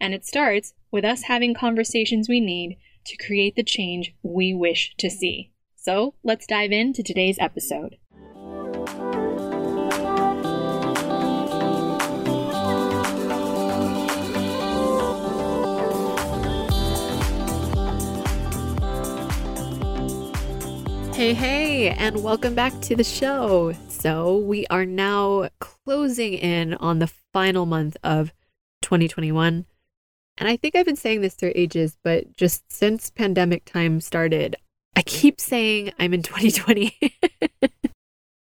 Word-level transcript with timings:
And 0.00 0.14
it 0.14 0.24
starts 0.24 0.74
with 0.90 1.04
us 1.04 1.22
having 1.22 1.54
conversations 1.54 2.28
we 2.28 2.40
need 2.40 2.76
to 3.06 3.16
create 3.16 3.56
the 3.56 3.64
change 3.64 4.14
we 4.22 4.54
wish 4.54 4.94
to 4.98 5.10
see. 5.10 5.50
So 5.74 6.14
let's 6.22 6.46
dive 6.46 6.70
into 6.70 7.02
today's 7.02 7.38
episode. 7.40 7.96
Hey, 21.14 21.34
hey, 21.34 21.88
and 21.90 22.22
welcome 22.22 22.54
back 22.54 22.80
to 22.82 22.94
the 22.94 23.02
show. 23.02 23.74
So, 23.88 24.38
we 24.38 24.64
are 24.68 24.86
now 24.86 25.48
closing 25.58 26.34
in 26.34 26.74
on 26.74 27.00
the 27.00 27.08
final 27.32 27.66
month 27.66 27.96
of 28.04 28.32
2021. 28.82 29.66
And 30.38 30.48
I 30.48 30.56
think 30.56 30.76
I've 30.76 30.86
been 30.86 30.96
saying 30.96 31.20
this 31.20 31.34
for 31.34 31.52
ages, 31.54 31.96
but 32.04 32.36
just 32.36 32.70
since 32.72 33.10
pandemic 33.10 33.64
time 33.64 34.00
started, 34.00 34.56
I 34.94 35.02
keep 35.02 35.40
saying 35.40 35.92
I'm 35.98 36.14
in 36.14 36.22
2020. 36.24 36.96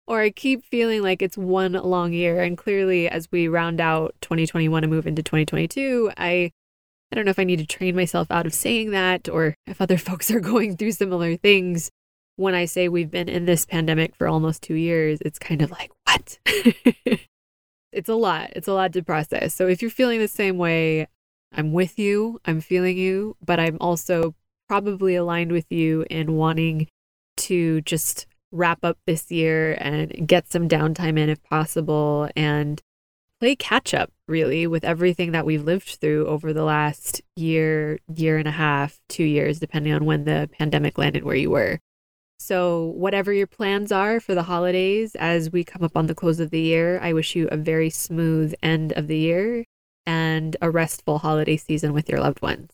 or 0.06 0.20
I 0.20 0.30
keep 0.30 0.64
feeling 0.64 1.03
like 1.03 1.22
it's 1.22 1.38
one 1.38 1.72
long 1.72 2.12
year. 2.12 2.42
And 2.42 2.56
clearly, 2.56 3.08
as 3.08 3.28
we 3.33 3.48
round 3.48 3.80
out 3.80 4.14
2021 4.20 4.84
and 4.84 4.92
move 4.92 5.06
into 5.06 5.22
2022, 5.22 6.12
I 6.16 6.50
I 7.12 7.14
don't 7.14 7.25
know 7.25 7.30
if 7.30 7.38
I 7.38 7.44
need 7.44 7.61
to 7.61 7.66
train 7.66 7.94
myself 7.94 8.31
out 8.31 8.47
of 8.47 8.55
saying 8.55 8.91
that 8.91 9.28
or 9.28 9.55
if 9.66 9.81
other 9.81 9.98
folks 9.98 10.31
are 10.31 10.41
going 10.41 10.77
through 10.77 10.92
similar 10.92 11.36
things. 11.36 11.91
When 12.38 12.55
I 12.55 12.66
say 12.66 12.88
we've 12.88 13.10
been 13.10 13.31
in 13.31 13.47
this 13.47 13.64
pandemic 13.64 14.14
for 14.14 14.28
almost 14.28 14.62
two 14.62 14.75
years, 14.75 15.20
it's 15.22 15.38
kind 15.38 15.62
of 15.62 15.70
like, 15.70 15.91
what? 16.05 16.38
it's 17.92 18.10
a 18.10 18.14
lot. 18.14 18.50
It's 18.55 18.69
a 18.69 18.75
lot 18.75 18.92
to 18.92 19.03
process. 19.03 19.55
So 19.55 19.69
if 19.69 19.81
you're 19.81 19.91
feeling 19.91 20.20
the 20.20 20.28
same 20.28 20.58
way, 20.58 21.06
I'm 21.52 21.72
with 21.72 21.98
you, 21.98 22.41
I'm 22.44 22.61
feeling 22.61 22.98
you, 22.98 23.36
but 23.44 23.58
I'm 23.58 23.78
also 23.80 24.34
probably 24.69 25.14
aligned 25.14 25.53
with 25.53 25.70
you 25.70 26.05
in 26.11 26.34
wanting 26.34 26.88
to 27.36 27.80
just 27.83 28.27
wrap 28.53 28.78
up 28.83 28.98
this 29.06 29.30
year 29.30 29.77
and 29.80 30.27
get 30.27 30.50
some 30.50 30.69
downtime 30.69 31.19
in 31.19 31.28
if 31.28 31.42
possible 31.42 32.28
and 32.36 32.80
play 33.41 33.55
catch 33.55 33.92
up 33.92 34.11
really 34.28 34.66
with 34.66 34.84
everything 34.84 35.33
that 35.33 35.44
we've 35.44 35.64
lived 35.64 35.98
through 36.00 36.26
over 36.26 36.53
the 36.53 36.65
last 36.65 37.21
year, 37.37 37.98
year 38.15 38.38
and 38.38 38.48
a 38.48 38.53
half, 38.53 38.98
2 39.09 39.25
years 39.25 39.60
depending 39.60 39.92
on 39.92 40.04
when 40.04 40.25
the 40.25 40.48
pandemic 40.53 40.98
landed 40.98 41.25
where 41.25 41.37
you 41.37 41.50
were. 41.50 41.78
So, 42.38 42.92
whatever 42.97 43.32
your 43.32 43.47
plans 43.47 43.91
are 43.91 44.21
for 44.21 44.34
the 44.34 44.42
holidays 44.42 45.15
as 45.15 45.50
we 45.50 45.65
come 45.65 45.82
up 45.82 45.97
on 45.97 46.06
the 46.06 46.15
close 46.15 46.38
of 46.38 46.50
the 46.50 46.60
year, 46.60 47.00
I 47.00 47.12
wish 47.12 47.34
you 47.34 47.48
a 47.48 47.56
very 47.56 47.88
smooth 47.88 48.54
end 48.62 48.92
of 48.92 49.06
the 49.06 49.16
year 49.16 49.65
and 50.06 50.56
a 50.62 50.71
restful 50.71 51.19
holiday 51.19 51.56
season 51.56 51.93
with 51.93 52.09
your 52.09 52.21
loved 52.21 52.43
ones. 52.43 52.71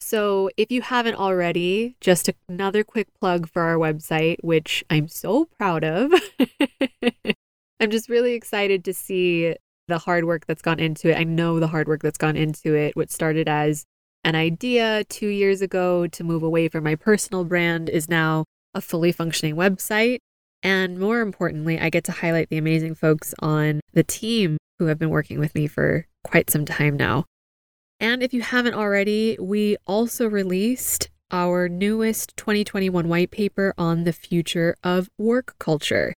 So, 0.00 0.50
if 0.56 0.72
you 0.72 0.82
haven't 0.82 1.14
already, 1.14 1.94
just 2.00 2.28
another 2.48 2.82
quick 2.82 3.06
plug 3.20 3.48
for 3.48 3.62
our 3.62 3.76
website, 3.76 4.38
which 4.42 4.82
I'm 4.90 5.06
so 5.06 5.44
proud 5.44 5.84
of. 5.84 6.12
I'm 7.80 7.90
just 7.90 8.08
really 8.08 8.34
excited 8.34 8.84
to 8.84 8.94
see 8.94 9.54
the 9.88 9.98
hard 9.98 10.24
work 10.24 10.46
that's 10.46 10.62
gone 10.62 10.80
into 10.80 11.10
it. 11.10 11.18
I 11.18 11.24
know 11.24 11.60
the 11.60 11.68
hard 11.68 11.86
work 11.86 12.02
that's 12.02 12.18
gone 12.18 12.36
into 12.36 12.74
it, 12.74 12.96
which 12.96 13.10
started 13.10 13.48
as 13.48 13.84
an 14.24 14.34
idea 14.34 15.04
two 15.04 15.28
years 15.28 15.62
ago 15.62 16.06
to 16.08 16.24
move 16.24 16.42
away 16.42 16.68
from 16.68 16.84
my 16.84 16.94
personal 16.94 17.44
brand, 17.44 17.88
is 17.88 18.08
now 18.08 18.44
a 18.74 18.80
fully 18.80 19.12
functioning 19.12 19.54
website. 19.54 20.18
And 20.62 20.98
more 20.98 21.20
importantly, 21.20 21.78
I 21.78 21.90
get 21.90 22.04
to 22.04 22.12
highlight 22.12 22.48
the 22.48 22.58
amazing 22.58 22.94
folks 22.94 23.34
on 23.40 23.80
the 23.92 24.04
team 24.04 24.58
who 24.82 24.88
have 24.88 24.98
been 24.98 25.10
working 25.10 25.38
with 25.38 25.54
me 25.54 25.68
for 25.68 26.08
quite 26.24 26.50
some 26.50 26.64
time 26.64 26.96
now. 26.96 27.24
And 28.00 28.20
if 28.20 28.34
you 28.34 28.40
haven't 28.40 28.74
already, 28.74 29.36
we 29.40 29.76
also 29.86 30.28
released 30.28 31.08
our 31.30 31.68
newest 31.68 32.36
2021 32.36 33.06
white 33.06 33.30
paper 33.30 33.72
on 33.78 34.02
the 34.02 34.12
future 34.12 34.74
of 34.82 35.08
work 35.18 35.54
culture. 35.60 36.14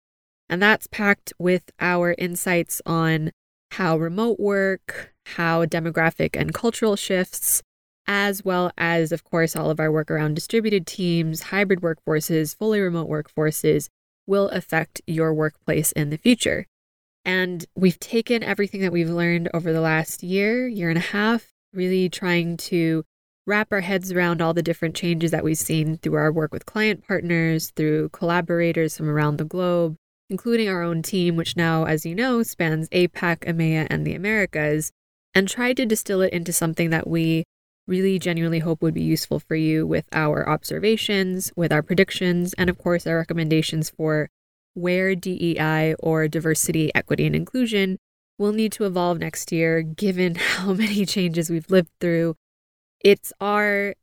And 0.48 0.62
that's 0.62 0.86
packed 0.86 1.32
with 1.40 1.72
our 1.80 2.14
insights 2.18 2.80
on 2.86 3.32
how 3.72 3.98
remote 3.98 4.38
work, 4.38 5.12
how 5.26 5.64
demographic 5.64 6.38
and 6.38 6.54
cultural 6.54 6.94
shifts, 6.94 7.62
as 8.06 8.44
well 8.44 8.70
as, 8.78 9.10
of 9.10 9.24
course, 9.24 9.56
all 9.56 9.70
of 9.70 9.80
our 9.80 9.90
work 9.90 10.08
around 10.08 10.34
distributed 10.34 10.86
teams, 10.86 11.42
hybrid 11.44 11.80
workforces, 11.80 12.56
fully 12.56 12.80
remote 12.80 13.08
workforces 13.08 13.88
will 14.24 14.48
affect 14.50 15.02
your 15.06 15.34
workplace 15.34 15.90
in 15.92 16.10
the 16.10 16.16
future. 16.16 16.66
And 17.24 17.64
we've 17.74 18.00
taken 18.00 18.42
everything 18.42 18.80
that 18.80 18.92
we've 18.92 19.10
learned 19.10 19.48
over 19.54 19.72
the 19.72 19.80
last 19.80 20.22
year, 20.22 20.66
year 20.66 20.88
and 20.88 20.98
a 20.98 21.02
half, 21.02 21.52
really 21.72 22.08
trying 22.08 22.56
to 22.56 23.04
wrap 23.46 23.72
our 23.72 23.80
heads 23.80 24.12
around 24.12 24.40
all 24.40 24.54
the 24.54 24.62
different 24.62 24.94
changes 24.94 25.30
that 25.30 25.44
we've 25.44 25.58
seen 25.58 25.98
through 25.98 26.14
our 26.14 26.32
work 26.32 26.52
with 26.52 26.66
client 26.66 27.06
partners, 27.06 27.72
through 27.74 28.08
collaborators 28.10 28.96
from 28.96 29.08
around 29.08 29.36
the 29.36 29.44
globe, 29.44 29.96
including 30.30 30.68
our 30.68 30.82
own 30.82 31.02
team, 31.02 31.36
which 31.36 31.56
now, 31.56 31.84
as 31.84 32.06
you 32.06 32.14
know, 32.14 32.42
spans 32.42 32.88
APAC, 32.90 33.40
EMEA, 33.40 33.86
and 33.90 34.06
the 34.06 34.14
Americas, 34.14 34.92
and 35.34 35.48
tried 35.48 35.76
to 35.76 35.86
distill 35.86 36.20
it 36.20 36.32
into 36.32 36.52
something 36.52 36.90
that 36.90 37.06
we 37.06 37.44
really 37.86 38.18
genuinely 38.18 38.60
hope 38.60 38.80
would 38.80 38.94
be 38.94 39.02
useful 39.02 39.40
for 39.40 39.56
you 39.56 39.86
with 39.86 40.04
our 40.12 40.48
observations, 40.48 41.52
with 41.56 41.72
our 41.72 41.82
predictions, 41.82 42.54
and 42.54 42.70
of 42.70 42.78
course, 42.78 43.06
our 43.06 43.16
recommendations 43.16 43.90
for 43.90 44.28
where 44.74 45.14
DEI 45.14 45.94
or 45.98 46.28
diversity, 46.28 46.94
equity, 46.94 47.26
and 47.26 47.36
inclusion 47.36 47.98
will 48.38 48.52
need 48.52 48.72
to 48.72 48.84
evolve 48.84 49.18
next 49.18 49.52
year, 49.52 49.82
given 49.82 50.34
how 50.36 50.72
many 50.72 51.04
changes 51.06 51.50
we've 51.50 51.70
lived 51.70 51.90
through. 52.00 52.36
It's 53.00 53.32
our 53.40 53.94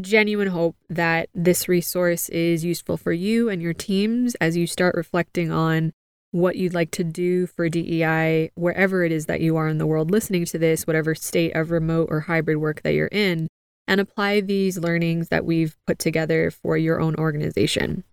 genuine 0.00 0.48
hope 0.48 0.76
that 0.90 1.28
this 1.34 1.68
resource 1.68 2.28
is 2.28 2.64
useful 2.64 2.96
for 2.96 3.12
you 3.12 3.48
and 3.48 3.62
your 3.62 3.72
teams 3.72 4.34
as 4.36 4.56
you 4.56 4.66
start 4.66 4.94
reflecting 4.94 5.50
on 5.50 5.92
what 6.32 6.56
you'd 6.56 6.74
like 6.74 6.90
to 6.90 7.04
do 7.04 7.46
for 7.46 7.68
DEI, 7.68 8.50
wherever 8.54 9.04
it 9.04 9.12
is 9.12 9.26
that 9.26 9.40
you 9.40 9.56
are 9.56 9.68
in 9.68 9.78
the 9.78 9.86
world 9.86 10.10
listening 10.10 10.44
to 10.44 10.58
this, 10.58 10.86
whatever 10.86 11.14
state 11.14 11.54
of 11.56 11.70
remote 11.70 12.08
or 12.10 12.20
hybrid 12.20 12.58
work 12.58 12.82
that 12.82 12.92
you're 12.92 13.06
in, 13.06 13.48
and 13.88 14.00
apply 14.00 14.40
these 14.42 14.78
learnings 14.78 15.28
that 15.28 15.46
we've 15.46 15.76
put 15.86 15.98
together 15.98 16.50
for 16.50 16.76
your 16.76 17.00
own 17.00 17.14
organization. 17.16 18.04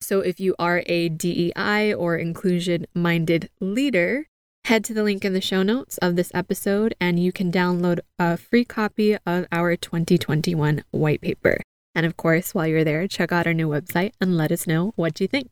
So 0.00 0.20
if 0.20 0.40
you 0.40 0.54
are 0.58 0.82
a 0.86 1.08
DEI 1.08 1.92
or 1.92 2.16
inclusion 2.16 2.86
minded 2.94 3.50
leader, 3.60 4.26
head 4.64 4.84
to 4.84 4.94
the 4.94 5.02
link 5.02 5.24
in 5.24 5.34
the 5.34 5.40
show 5.40 5.62
notes 5.62 5.98
of 5.98 6.16
this 6.16 6.30
episode 6.34 6.94
and 7.00 7.18
you 7.18 7.32
can 7.32 7.52
download 7.52 8.00
a 8.18 8.36
free 8.36 8.64
copy 8.64 9.16
of 9.26 9.46
our 9.52 9.76
2021 9.76 10.84
white 10.90 11.20
paper. 11.20 11.60
And 11.94 12.06
of 12.06 12.16
course, 12.16 12.54
while 12.54 12.66
you're 12.66 12.84
there, 12.84 13.06
check 13.08 13.32
out 13.32 13.46
our 13.46 13.54
new 13.54 13.68
website 13.68 14.12
and 14.20 14.36
let 14.36 14.52
us 14.52 14.66
know 14.66 14.92
what 14.96 15.20
you 15.20 15.28
think. 15.28 15.50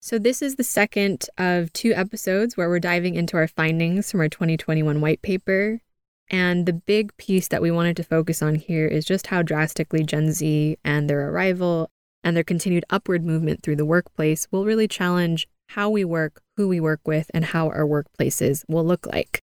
So, 0.00 0.18
this 0.18 0.42
is 0.42 0.54
the 0.54 0.64
second 0.64 1.26
of 1.36 1.72
two 1.72 1.92
episodes 1.92 2.56
where 2.56 2.68
we're 2.68 2.78
diving 2.78 3.16
into 3.16 3.36
our 3.36 3.48
findings 3.48 4.10
from 4.10 4.20
our 4.20 4.28
2021 4.28 5.00
white 5.00 5.22
paper. 5.22 5.80
And 6.30 6.66
the 6.66 6.72
big 6.72 7.16
piece 7.16 7.48
that 7.48 7.62
we 7.62 7.70
wanted 7.70 7.96
to 7.96 8.04
focus 8.04 8.42
on 8.42 8.54
here 8.54 8.86
is 8.86 9.04
just 9.04 9.28
how 9.28 9.42
drastically 9.42 10.04
Gen 10.04 10.30
Z 10.30 10.78
and 10.84 11.08
their 11.08 11.30
arrival 11.30 11.90
and 12.22 12.36
their 12.36 12.44
continued 12.44 12.84
upward 12.90 13.24
movement 13.24 13.62
through 13.62 13.76
the 13.76 13.84
workplace 13.84 14.46
will 14.50 14.64
really 14.64 14.88
challenge 14.88 15.46
how 15.68 15.90
we 15.90 16.04
work, 16.04 16.40
who 16.56 16.68
we 16.68 16.80
work 16.80 17.00
with, 17.06 17.30
and 17.34 17.46
how 17.46 17.68
our 17.68 17.84
workplaces 17.84 18.64
will 18.68 18.84
look 18.84 19.06
like. 19.06 19.40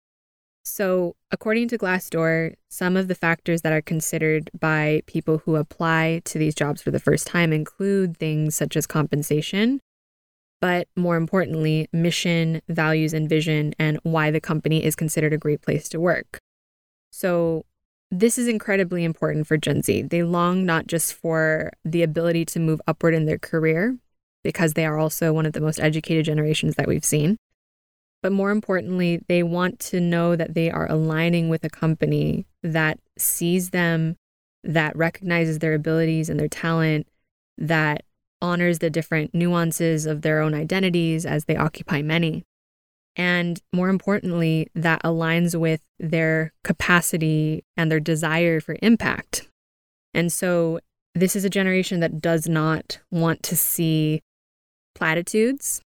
So, 0.62 1.16
according 1.30 1.68
to 1.68 1.78
Glassdoor, 1.78 2.54
some 2.68 2.96
of 2.96 3.08
the 3.08 3.14
factors 3.14 3.62
that 3.62 3.72
are 3.72 3.80
considered 3.80 4.50
by 4.58 5.02
people 5.06 5.38
who 5.38 5.56
apply 5.56 6.20
to 6.26 6.38
these 6.38 6.54
jobs 6.54 6.82
for 6.82 6.90
the 6.90 7.00
first 7.00 7.26
time 7.26 7.52
include 7.52 8.18
things 8.18 8.54
such 8.54 8.76
as 8.76 8.86
compensation, 8.86 9.80
but 10.60 10.86
more 10.94 11.16
importantly, 11.16 11.88
mission, 11.92 12.60
values, 12.68 13.14
and 13.14 13.28
vision, 13.28 13.74
and 13.78 13.98
why 14.02 14.30
the 14.30 14.40
company 14.40 14.84
is 14.84 14.94
considered 14.94 15.32
a 15.32 15.38
great 15.38 15.62
place 15.62 15.88
to 15.88 15.98
work. 15.98 16.38
So, 17.10 17.64
this 18.10 18.38
is 18.38 18.48
incredibly 18.48 19.04
important 19.04 19.46
for 19.46 19.56
Gen 19.56 19.82
Z. 19.82 20.02
They 20.02 20.22
long 20.22 20.66
not 20.66 20.86
just 20.86 21.14
for 21.14 21.72
the 21.84 22.02
ability 22.02 22.44
to 22.46 22.60
move 22.60 22.80
upward 22.86 23.14
in 23.14 23.26
their 23.26 23.38
career, 23.38 23.96
because 24.42 24.72
they 24.72 24.86
are 24.86 24.98
also 24.98 25.32
one 25.32 25.46
of 25.46 25.52
the 25.52 25.60
most 25.60 25.78
educated 25.80 26.24
generations 26.24 26.74
that 26.76 26.88
we've 26.88 27.04
seen, 27.04 27.36
but 28.22 28.32
more 28.32 28.50
importantly, 28.50 29.22
they 29.28 29.42
want 29.42 29.78
to 29.78 30.00
know 30.00 30.36
that 30.36 30.54
they 30.54 30.70
are 30.70 30.90
aligning 30.90 31.48
with 31.48 31.64
a 31.64 31.70
company 31.70 32.46
that 32.62 32.98
sees 33.16 33.70
them, 33.70 34.16
that 34.64 34.96
recognizes 34.96 35.58
their 35.58 35.74
abilities 35.74 36.28
and 36.28 36.38
their 36.38 36.48
talent, 36.48 37.06
that 37.56 38.04
honors 38.42 38.78
the 38.78 38.90
different 38.90 39.34
nuances 39.34 40.06
of 40.06 40.22
their 40.22 40.40
own 40.40 40.54
identities 40.54 41.24
as 41.24 41.44
they 41.44 41.56
occupy 41.56 42.02
many. 42.02 42.44
And 43.16 43.60
more 43.72 43.88
importantly, 43.88 44.68
that 44.74 45.02
aligns 45.02 45.58
with 45.58 45.80
their 45.98 46.52
capacity 46.64 47.64
and 47.76 47.90
their 47.90 48.00
desire 48.00 48.60
for 48.60 48.76
impact. 48.82 49.48
And 50.14 50.32
so, 50.32 50.80
this 51.14 51.34
is 51.34 51.44
a 51.44 51.50
generation 51.50 52.00
that 52.00 52.20
does 52.20 52.48
not 52.48 53.00
want 53.10 53.42
to 53.42 53.56
see 53.56 54.22
platitudes 54.94 55.82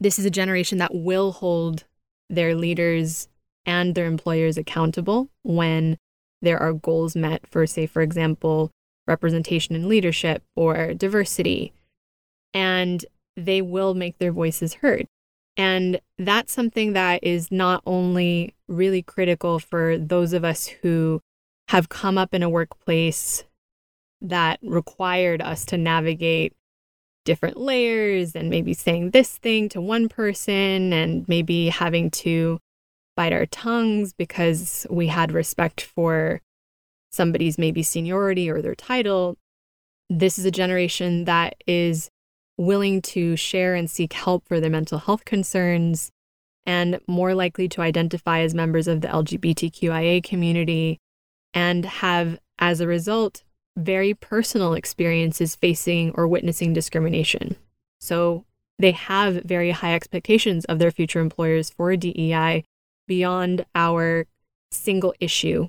this 0.00 0.18
is 0.18 0.24
a 0.24 0.30
generation 0.30 0.78
that 0.78 0.94
will 0.94 1.32
hold 1.32 1.84
their 2.28 2.54
leaders 2.54 3.28
and 3.64 3.94
their 3.94 4.06
employers 4.06 4.58
accountable 4.58 5.30
when 5.42 5.96
there 6.42 6.58
are 6.58 6.72
goals 6.72 7.16
met 7.16 7.46
for, 7.46 7.66
say, 7.66 7.86
for 7.86 8.02
example, 8.02 8.70
representation 9.06 9.74
in 9.74 9.88
leadership 9.88 10.42
or 10.54 10.92
diversity. 10.94 11.72
And 12.52 13.04
they 13.36 13.62
will 13.62 13.94
make 13.94 14.18
their 14.18 14.32
voices 14.32 14.74
heard. 14.74 15.06
And 15.56 16.00
that's 16.18 16.52
something 16.52 16.92
that 16.92 17.24
is 17.24 17.50
not 17.50 17.82
only 17.86 18.54
really 18.68 19.02
critical 19.02 19.58
for 19.58 19.96
those 19.96 20.32
of 20.32 20.44
us 20.44 20.66
who 20.66 21.20
have 21.68 21.88
come 21.88 22.18
up 22.18 22.34
in 22.34 22.42
a 22.42 22.50
workplace 22.50 23.44
that 24.20 24.58
required 24.62 25.40
us 25.40 25.64
to 25.66 25.76
navigate 25.76 26.54
different 27.24 27.56
layers 27.56 28.36
and 28.36 28.48
maybe 28.48 28.72
saying 28.72 29.10
this 29.10 29.36
thing 29.38 29.68
to 29.68 29.80
one 29.80 30.08
person 30.08 30.92
and 30.92 31.28
maybe 31.28 31.68
having 31.68 32.10
to 32.10 32.58
bite 33.16 33.32
our 33.32 33.46
tongues 33.46 34.12
because 34.12 34.86
we 34.90 35.08
had 35.08 35.32
respect 35.32 35.80
for 35.80 36.40
somebody's 37.10 37.58
maybe 37.58 37.82
seniority 37.82 38.48
or 38.48 38.62
their 38.62 38.74
title. 38.74 39.36
This 40.08 40.38
is 40.38 40.44
a 40.44 40.50
generation 40.50 41.24
that 41.24 41.56
is 41.66 42.10
willing 42.58 43.02
to 43.02 43.36
share 43.36 43.74
and 43.74 43.90
seek 43.90 44.12
help 44.12 44.46
for 44.46 44.60
their 44.60 44.70
mental 44.70 44.98
health 44.98 45.24
concerns 45.24 46.10
and 46.64 46.98
more 47.06 47.34
likely 47.34 47.68
to 47.68 47.80
identify 47.80 48.40
as 48.40 48.54
members 48.54 48.88
of 48.88 49.00
the 49.00 49.08
LGBTQIA 49.08 50.22
community 50.24 50.98
and 51.54 51.84
have, 51.84 52.38
as 52.58 52.80
a 52.80 52.86
result, 52.86 53.42
very 53.76 54.14
personal 54.14 54.74
experiences 54.74 55.54
facing 55.54 56.10
or 56.12 56.26
witnessing 56.26 56.72
discrimination. 56.72 57.56
So 58.00 58.44
they 58.78 58.92
have 58.92 59.42
very 59.44 59.70
high 59.70 59.94
expectations 59.94 60.64
of 60.64 60.78
their 60.78 60.90
future 60.90 61.20
employers 61.20 61.70
for 61.70 61.96
DEI 61.96 62.64
beyond 63.06 63.64
our 63.74 64.26
single 64.70 65.14
issue 65.20 65.68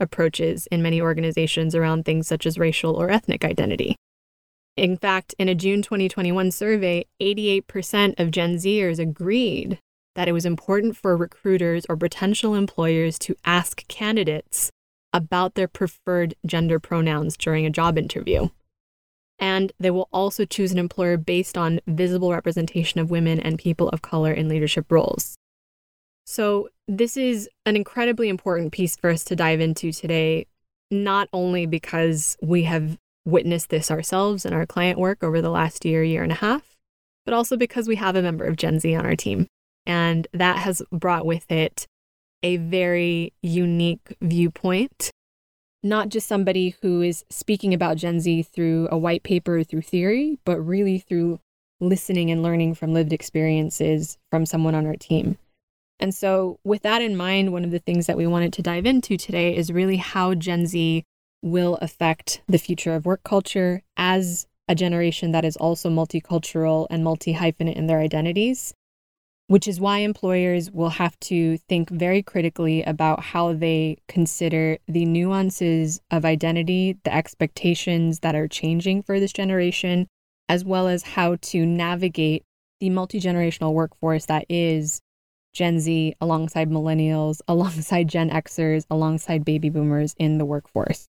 approaches 0.00 0.66
in 0.66 0.82
many 0.82 1.00
organizations 1.00 1.74
around 1.74 2.04
things 2.04 2.26
such 2.26 2.44
as 2.44 2.58
racial 2.58 2.94
or 2.94 3.10
ethnic 3.10 3.44
identity. 3.44 3.96
In 4.76 4.96
fact, 4.96 5.34
in 5.38 5.48
a 5.48 5.54
June 5.54 5.82
2021 5.82 6.50
survey, 6.50 7.04
88% 7.20 8.18
of 8.18 8.30
Gen 8.30 8.56
Zers 8.56 8.98
agreed 8.98 9.78
that 10.14 10.28
it 10.28 10.32
was 10.32 10.46
important 10.46 10.96
for 10.96 11.16
recruiters 11.16 11.84
or 11.88 11.96
potential 11.96 12.54
employers 12.54 13.18
to 13.20 13.36
ask 13.44 13.86
candidates 13.88 14.70
about 15.12 15.54
their 15.54 15.68
preferred 15.68 16.34
gender 16.46 16.78
pronouns 16.78 17.36
during 17.36 17.66
a 17.66 17.70
job 17.70 17.98
interview. 17.98 18.48
And 19.38 19.72
they 19.78 19.90
will 19.90 20.08
also 20.12 20.44
choose 20.44 20.72
an 20.72 20.78
employer 20.78 21.16
based 21.16 21.58
on 21.58 21.80
visible 21.86 22.30
representation 22.30 23.00
of 23.00 23.10
women 23.10 23.40
and 23.40 23.58
people 23.58 23.88
of 23.90 24.00
color 24.00 24.32
in 24.32 24.48
leadership 24.48 24.90
roles. 24.90 25.36
So, 26.24 26.68
this 26.86 27.16
is 27.16 27.48
an 27.66 27.74
incredibly 27.74 28.28
important 28.28 28.72
piece 28.72 28.96
for 28.96 29.10
us 29.10 29.24
to 29.24 29.36
dive 29.36 29.60
into 29.60 29.92
today, 29.92 30.46
not 30.90 31.28
only 31.32 31.66
because 31.66 32.36
we 32.40 32.62
have 32.62 32.96
witnessed 33.24 33.70
this 33.70 33.90
ourselves 33.90 34.44
in 34.44 34.52
our 34.52 34.66
client 34.66 34.98
work 34.98 35.22
over 35.22 35.40
the 35.40 35.50
last 35.50 35.84
year, 35.84 36.02
year 36.02 36.22
and 36.22 36.32
a 36.32 36.36
half, 36.36 36.76
but 37.24 37.34
also 37.34 37.56
because 37.56 37.88
we 37.88 37.96
have 37.96 38.16
a 38.16 38.22
member 38.22 38.44
of 38.44 38.56
Gen 38.56 38.80
Z 38.80 38.94
on 38.94 39.06
our 39.06 39.16
team. 39.16 39.46
And 39.86 40.26
that 40.32 40.58
has 40.58 40.82
brought 40.92 41.26
with 41.26 41.50
it 41.50 41.86
a 42.42 42.56
very 42.56 43.32
unique 43.42 44.16
viewpoint, 44.20 45.10
not 45.82 46.08
just 46.08 46.28
somebody 46.28 46.76
who 46.82 47.02
is 47.02 47.24
speaking 47.30 47.72
about 47.74 47.96
Gen 47.96 48.20
Z 48.20 48.42
through 48.44 48.88
a 48.90 48.98
white 48.98 49.22
paper, 49.22 49.62
through 49.62 49.82
theory, 49.82 50.38
but 50.44 50.60
really 50.60 50.98
through 50.98 51.40
listening 51.80 52.30
and 52.30 52.42
learning 52.42 52.74
from 52.74 52.94
lived 52.94 53.12
experiences 53.12 54.18
from 54.30 54.46
someone 54.46 54.74
on 54.74 54.86
our 54.86 54.96
team. 54.96 55.38
And 55.98 56.14
so, 56.14 56.58
with 56.64 56.82
that 56.82 57.02
in 57.02 57.16
mind, 57.16 57.52
one 57.52 57.64
of 57.64 57.70
the 57.70 57.78
things 57.78 58.06
that 58.06 58.16
we 58.16 58.26
wanted 58.26 58.52
to 58.54 58.62
dive 58.62 58.86
into 58.86 59.16
today 59.16 59.54
is 59.54 59.72
really 59.72 59.98
how 59.98 60.34
Gen 60.34 60.66
Z 60.66 61.04
will 61.42 61.76
affect 61.82 62.42
the 62.48 62.58
future 62.58 62.94
of 62.94 63.04
work 63.04 63.22
culture 63.24 63.82
as 63.96 64.46
a 64.68 64.74
generation 64.74 65.32
that 65.32 65.44
is 65.44 65.56
also 65.56 65.90
multicultural 65.90 66.86
and 66.88 67.04
multi 67.04 67.34
hyphenate 67.34 67.76
in 67.76 67.88
their 67.88 67.98
identities 67.98 68.74
which 69.52 69.68
is 69.68 69.78
why 69.78 69.98
employers 69.98 70.70
will 70.70 70.88
have 70.88 71.18
to 71.20 71.58
think 71.68 71.90
very 71.90 72.22
critically 72.22 72.82
about 72.84 73.20
how 73.20 73.52
they 73.52 73.98
consider 74.08 74.78
the 74.88 75.04
nuances 75.04 76.00
of 76.10 76.24
identity, 76.24 76.96
the 77.04 77.14
expectations 77.14 78.20
that 78.20 78.34
are 78.34 78.48
changing 78.48 79.02
for 79.02 79.20
this 79.20 79.30
generation, 79.30 80.06
as 80.48 80.64
well 80.64 80.88
as 80.88 81.02
how 81.02 81.36
to 81.42 81.66
navigate 81.66 82.42
the 82.80 82.88
multi 82.88 83.20
generational 83.20 83.74
workforce 83.74 84.24
that 84.24 84.46
is 84.48 85.02
Gen 85.52 85.80
Z 85.80 86.14
alongside 86.22 86.70
millennials, 86.70 87.42
alongside 87.48 88.08
Gen 88.08 88.30
Xers, 88.30 88.86
alongside 88.90 89.44
baby 89.44 89.68
boomers 89.68 90.14
in 90.18 90.38
the 90.38 90.46
workforce. 90.46 91.10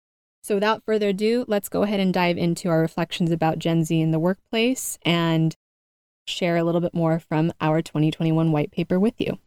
So, 0.47 0.55
without 0.55 0.85
further 0.85 1.09
ado, 1.09 1.45
let's 1.49 1.69
go 1.69 1.83
ahead 1.83 1.99
and 1.99 2.15
dive 2.15 2.39
into 2.39 2.69
our 2.69 2.79
reflections 2.79 3.33
about 3.33 3.59
Gen 3.59 3.83
Z 3.83 4.01
in 4.01 4.13
the 4.13 4.21
workplace 4.21 4.97
and 5.03 5.57
share 6.29 6.57
a 6.57 6.63
little 6.63 6.81
bit 6.81 6.95
more 6.95 7.19
from 7.19 7.53
our 7.61 7.83
2021 7.83 8.53
white 8.53 8.71
paper 8.71 9.01
with 9.01 9.21
you. 9.21 9.41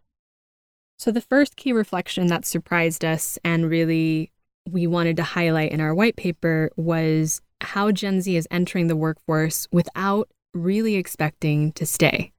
So, 0.97 1.09
the 1.09 1.21
first 1.21 1.55
key 1.55 1.71
reflection 1.71 2.27
that 2.27 2.43
surprised 2.43 3.05
us 3.05 3.39
and 3.45 3.69
really 3.69 4.33
we 4.69 4.87
wanted 4.87 5.15
to 5.15 5.23
highlight 5.23 5.71
in 5.71 5.79
our 5.79 5.95
white 5.95 6.17
paper 6.17 6.69
was 6.75 7.39
how 7.61 7.93
Gen 7.93 8.19
Z 8.19 8.35
is 8.35 8.45
entering 8.51 8.87
the 8.87 8.97
workforce 8.97 9.69
without 9.71 10.27
really 10.53 10.95
expecting 10.95 11.71
to 11.71 11.85
stay. 11.85 12.33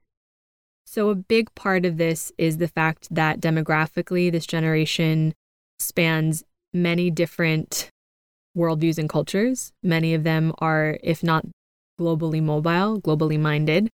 So, 0.85 1.09
a 1.09 1.15
big 1.15 1.55
part 1.55 1.87
of 1.87 1.97
this 1.97 2.31
is 2.37 2.59
the 2.59 2.69
fact 2.69 3.09
that 3.11 3.41
demographically, 3.41 4.31
this 4.31 4.45
generation 4.45 5.33
spans 5.79 6.45
many 6.75 7.11
different 7.11 7.91
worldviews 8.57 8.99
and 8.99 9.09
cultures. 9.09 9.73
Many 9.83 10.15
of 10.15 10.25
them 10.25 10.53
are, 10.59 10.99
if 11.03 11.23
not 11.23 11.45
globally 11.99 12.43
mobile, 12.43 13.01
globally 13.01 13.39
minded. 13.39 13.89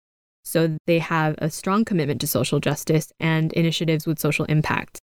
So 0.45 0.77
they 0.87 0.99
have 0.99 1.37
a 1.39 1.51
strong 1.51 1.85
commitment 1.85 2.21
to 2.23 2.27
social 2.27 2.59
justice 2.59 3.13
and 3.21 3.53
initiatives 3.53 4.07
with 4.07 4.19
social 4.19 4.45
impact. 4.47 5.01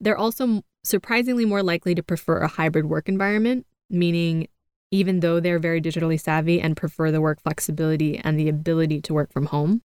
They're 0.00 0.16
also 0.16 0.62
surprisingly 0.82 1.44
more 1.44 1.62
likely 1.62 1.94
to 1.94 2.02
prefer 2.02 2.38
a 2.38 2.48
hybrid 2.48 2.86
work 2.86 3.08
environment, 3.08 3.66
meaning 3.90 4.48
even 4.90 5.20
though 5.20 5.40
they're 5.40 5.58
very 5.58 5.80
digitally 5.80 6.18
savvy 6.18 6.60
and 6.60 6.76
prefer 6.76 7.10
the 7.10 7.20
work 7.20 7.42
flexibility 7.42 8.18
and 8.18 8.38
the 8.38 8.48
ability 8.48 9.00
to 9.02 9.14
work 9.14 9.32
from 9.32 9.46
home, 9.46 9.82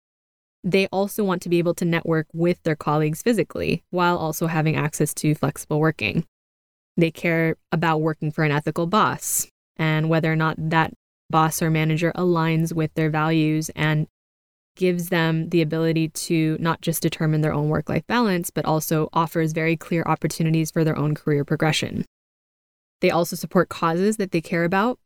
they 0.63 0.87
also 0.87 1.23
want 1.23 1.41
to 1.43 1.49
be 1.49 1.59
able 1.59 1.75
to 1.75 1.85
network 1.85 2.27
with 2.33 2.61
their 2.63 2.75
colleagues 2.75 3.21
physically 3.21 3.83
while 3.91 4.17
also 4.17 4.47
having 4.47 4.75
access 4.75 5.13
to 5.13 5.35
flexible 5.35 5.79
working. 5.79 6.25
They 6.99 7.11
care 7.11 7.55
about 7.71 8.01
working 8.01 8.29
for 8.29 8.43
an 8.43 8.51
ethical 8.51 8.85
boss 8.85 9.47
and 9.77 10.09
whether 10.09 10.31
or 10.31 10.35
not 10.35 10.57
that 10.57 10.93
boss 11.29 11.61
or 11.61 11.69
manager 11.69 12.11
aligns 12.13 12.73
with 12.73 12.93
their 12.95 13.09
values 13.09 13.69
and 13.73 14.07
gives 14.75 15.07
them 15.07 15.47
the 15.49 15.61
ability 15.61 16.09
to 16.09 16.57
not 16.59 16.81
just 16.81 17.01
determine 17.01 17.39
their 17.39 17.53
own 17.53 17.69
work 17.69 17.87
life 17.87 18.05
balance, 18.07 18.49
but 18.49 18.65
also 18.65 19.07
offers 19.13 19.53
very 19.53 19.77
clear 19.77 20.03
opportunities 20.07 20.71
for 20.71 20.83
their 20.83 20.97
own 20.97 21.15
career 21.15 21.45
progression. 21.45 22.03
They 22.99 23.11
also 23.11 23.37
support 23.37 23.69
causes 23.69 24.17
that 24.17 24.31
they 24.31 24.41
care 24.41 24.65
about, 24.65 24.99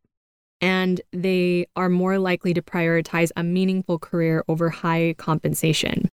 and 0.62 1.00
they 1.12 1.67
are 1.75 1.89
more 1.89 2.17
likely 2.17 2.55
to 2.55 2.62
prioritize 2.63 3.29
a 3.35 3.43
meaningful 3.43 4.00
career 4.00 4.43
over 4.47 4.71
high 4.71 5.13
compensation. 5.19 6.09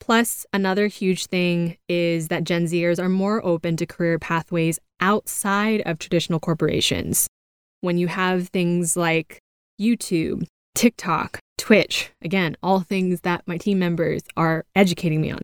Plus, 0.00 0.46
another 0.52 0.86
huge 0.86 1.26
thing 1.26 1.76
is 1.88 2.28
that 2.28 2.44
Gen 2.44 2.64
Zers 2.64 2.98
are 2.98 3.08
more 3.08 3.44
open 3.44 3.76
to 3.76 3.86
career 3.86 4.18
pathways 4.18 4.78
outside 5.00 5.82
of 5.82 5.98
traditional 5.98 6.40
corporations. 6.40 7.28
When 7.82 7.98
you 7.98 8.08
have 8.08 8.48
things 8.48 8.96
like 8.96 9.38
YouTube, 9.80 10.46
TikTok, 10.74 11.38
Twitch, 11.58 12.10
again, 12.22 12.56
all 12.62 12.80
things 12.80 13.20
that 13.20 13.46
my 13.46 13.58
team 13.58 13.78
members 13.78 14.22
are 14.36 14.64
educating 14.74 15.20
me 15.20 15.32
on. 15.32 15.42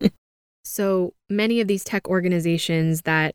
so 0.64 1.12
many 1.28 1.60
of 1.60 1.68
these 1.68 1.84
tech 1.84 2.08
organizations 2.08 3.02
that 3.02 3.34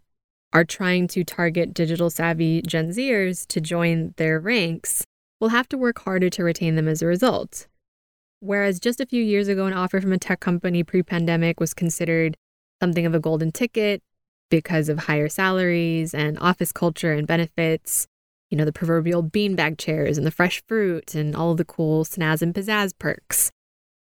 are 0.54 0.66
trying 0.66 1.08
to 1.10 1.24
target 1.24 1.74
digital 1.74 2.10
savvy 2.10 2.62
Gen 2.62 2.90
Zers 2.90 3.46
to 3.48 3.62
join 3.62 4.14
their 4.18 4.40
ranks 4.40 5.04
will 5.40 5.50
have 5.50 5.68
to 5.70 5.78
work 5.78 6.00
harder 6.00 6.30
to 6.30 6.44
retain 6.44 6.76
them 6.76 6.88
as 6.88 7.02
a 7.02 7.06
result. 7.06 7.68
Whereas 8.40 8.80
just 8.80 9.00
a 9.00 9.06
few 9.06 9.24
years 9.24 9.48
ago, 9.48 9.66
an 9.66 9.74
offer 9.74 10.02
from 10.02 10.14
a 10.14 10.18
tech 10.18 10.40
company 10.40 10.84
pre 10.84 11.04
pandemic 11.04 11.60
was 11.60 11.74
considered 11.74 12.38
something 12.82 13.06
of 13.06 13.16
a 13.16 13.20
golden 13.20 13.52
ticket 13.52 14.02
because 14.50 14.90
of 14.90 15.00
higher 15.00 15.30
salaries 15.30 16.14
and 16.14 16.38
office 16.40 16.72
culture 16.72 17.14
and 17.14 17.26
benefits, 17.26 18.08
you 18.50 18.58
know, 18.58 18.66
the 18.66 18.74
proverbial 18.74 19.24
beanbag 19.24 19.78
chairs 19.78 20.18
and 20.18 20.28
the 20.28 20.32
fresh 20.32 20.62
fruit 20.68 21.16
and 21.16 21.36
all 21.36 21.56
the 21.56 21.66
cool 21.66 22.06
snaz 22.06 22.42
and 22.42 22.54
pizzazz 22.54 22.94
perks. 23.00 23.52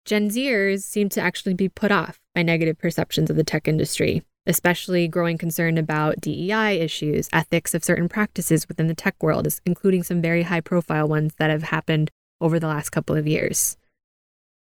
Gen 0.05 0.31
Zers 0.31 0.83
seem 0.83 1.09
to 1.11 1.21
actually 1.21 1.55
be 1.55 1.69
put 1.69 1.93
off 1.93 2.19
by 2.35 2.43
negative 2.43 2.79
perceptions 2.79 3.31
of 3.31 3.37
the 3.37 3.45
tech 3.45 3.69
industry 3.69 4.23
especially 4.47 5.07
growing 5.07 5.38
concern 5.38 5.79
about 5.79 6.21
DEI 6.21 6.81
issues, 6.81 7.29
ethics 7.33 7.75
of 7.75 7.85
certain 7.85 8.09
practices 8.09 8.69
within 8.69 8.88
the 8.88 8.95
tech 8.95 9.14
world, 9.23 9.47
including 9.64 10.02
some 10.02 10.21
very 10.21 10.43
high 10.43 10.61
profile 10.61 11.09
ones 11.09 11.35
that 11.38 11.50
have 11.50 11.64
happened 11.64 12.11
over 12.41 12.59
the 12.59 12.67
last 12.67 12.91
couple 12.91 13.17
of 13.17 13.26
years. 13.26 13.76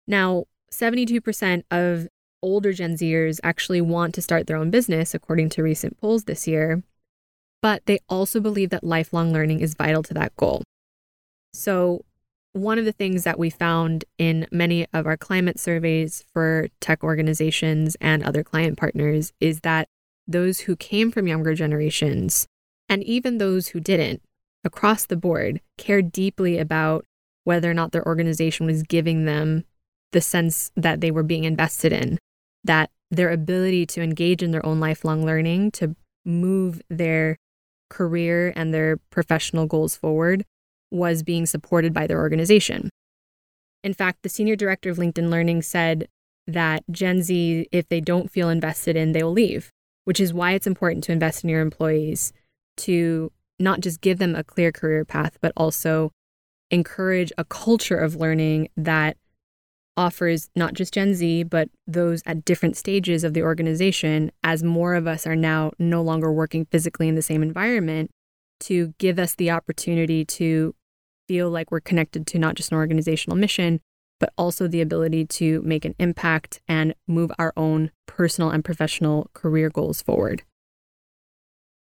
Now, 0.08 0.46
72% 0.72 1.64
of 1.72 2.08
older 2.42 2.74
Gen 2.74 2.96
Zers 2.96 3.40
actually 3.44 3.82
want 3.82 4.14
to 4.16 4.22
start 4.22 4.48
their 4.48 4.58
own 4.58 4.70
business, 4.70 5.14
according 5.14 5.50
to 5.50 5.64
recent 5.64 6.00
polls 6.00 6.26
this 6.26 6.48
year, 6.48 6.84
but 7.62 7.86
they 7.86 8.00
also 8.08 8.40
believe 8.40 8.70
that 8.70 8.84
lifelong 8.84 9.34
learning 9.34 9.60
is 9.60 9.76
vital 9.76 10.04
to 10.04 10.14
that 10.14 10.36
goal. 10.38 10.64
So, 11.54 12.06
one 12.54 12.80
of 12.80 12.86
the 12.86 12.92
things 12.92 13.24
that 13.24 13.38
we 13.38 13.50
found 13.50 14.06
in 14.18 14.48
many 14.52 14.88
of 14.94 15.06
our 15.06 15.18
climate 15.18 15.60
surveys 15.60 16.24
for 16.34 16.68
tech 16.80 17.04
organizations 17.04 17.96
and 18.02 18.24
other 18.24 18.44
client 18.44 18.78
partners 18.78 19.32
is 19.40 19.60
that 19.60 19.88
those 20.28 20.62
who 20.62 20.76
came 20.76 21.12
from 21.12 21.28
younger 21.28 21.54
generations, 21.54 22.48
and 22.90 23.04
even 23.04 23.38
those 23.38 23.70
who 23.70 23.80
didn't, 23.80 24.22
across 24.64 25.06
the 25.06 25.16
board, 25.16 25.62
cared 25.78 26.12
deeply 26.12 26.58
about 26.58 27.06
whether 27.44 27.70
or 27.70 27.74
not 27.74 27.92
their 27.92 28.06
organization 28.06 28.66
was 28.66 28.84
giving 28.84 29.26
them 29.26 29.64
the 30.12 30.22
sense 30.22 30.72
that 30.76 31.02
they 31.02 31.12
were 31.12 31.24
being 31.24 31.44
invested 31.44 31.92
in, 31.92 32.18
that 32.64 32.90
their 33.12 33.32
ability 33.32 33.86
to 33.86 34.02
engage 34.02 34.44
in 34.44 34.52
their 34.52 34.66
own 34.66 34.80
lifelong 34.80 35.26
learning, 35.26 35.72
to 35.72 35.96
move 36.26 36.82
their 36.90 37.38
career 37.90 38.52
and 38.56 38.74
their 38.74 38.98
professional 39.10 39.66
goals 39.66 39.96
forward 39.96 40.46
was 40.92 41.24
being 41.24 41.46
supported 41.46 41.94
by 41.94 42.08
their 42.08 42.20
organization. 42.20 42.90
In 43.84 43.94
fact, 43.94 44.24
the 44.24 44.30
senior 44.30 44.56
director 44.56 44.90
of 44.90 44.98
LinkedIn 44.98 45.30
Learning 45.30 45.62
said 45.62 46.08
that 46.48 46.84
Gen 46.92 47.22
Z, 47.22 47.68
if 47.72 47.88
they 47.88 48.02
don't 48.02 48.32
feel 48.32 48.50
invested 48.50 48.96
in, 48.96 49.12
they 49.12 49.24
will 49.24 49.32
leave, 49.32 49.72
which 50.06 50.20
is 50.20 50.34
why 50.34 50.54
it's 50.54 50.68
important 50.68 51.04
to 51.06 51.12
invest 51.12 51.44
in 51.44 51.50
your 51.50 51.62
employees 51.62 52.34
to 52.78 53.32
not 53.60 53.82
just 53.82 54.02
give 54.02 54.20
them 54.20 54.36
a 54.36 54.44
clear 54.44 54.72
career 54.72 55.04
path, 55.04 55.38
but 55.42 55.52
also 55.58 56.12
encourage 56.72 57.32
a 57.38 57.46
culture 57.46 57.98
of 57.98 58.16
learning 58.16 58.70
that 58.76 59.18
offers 59.98 60.50
not 60.56 60.74
just 60.74 60.94
Gen 60.94 61.13
Z, 61.13 61.44
but 61.44 61.70
those 61.88 62.22
at 62.25 62.46
different 62.46 62.77
stages 62.77 63.24
of 63.24 63.34
the 63.34 63.42
organization, 63.42 64.32
as 64.44 64.63
more 64.63 64.94
of 64.96 65.08
us 65.08 65.27
are 65.27 65.36
now 65.36 65.72
no 65.80 66.01
longer 66.01 66.32
working 66.32 66.66
physically 66.66 67.08
in 67.08 67.16
the 67.16 67.22
same 67.22 67.42
environment, 67.42 68.12
to 68.60 68.94
give 69.00 69.20
us 69.20 69.36
the 69.36 69.51
opportunity 69.51 70.24
to 70.24 70.74
feel 71.27 71.50
like 71.50 71.72
we're 71.72 71.80
connected 71.80 72.25
to 72.27 72.39
not 72.39 72.56
just 72.56 72.72
an 72.72 72.77
organizational 72.77 73.36
mission, 73.36 73.82
but 74.20 74.32
also 74.38 74.68
the 74.68 74.82
ability 74.82 75.25
to 75.25 75.62
make 75.63 75.86
an 75.86 75.96
impact 76.00 76.62
and 76.68 76.96
move 77.08 77.32
our 77.38 77.54
own 77.58 77.92
personal 78.06 78.50
and 78.50 78.63
professional 78.63 79.30
career 79.34 79.70
goals 79.70 80.01
forward. 80.01 80.44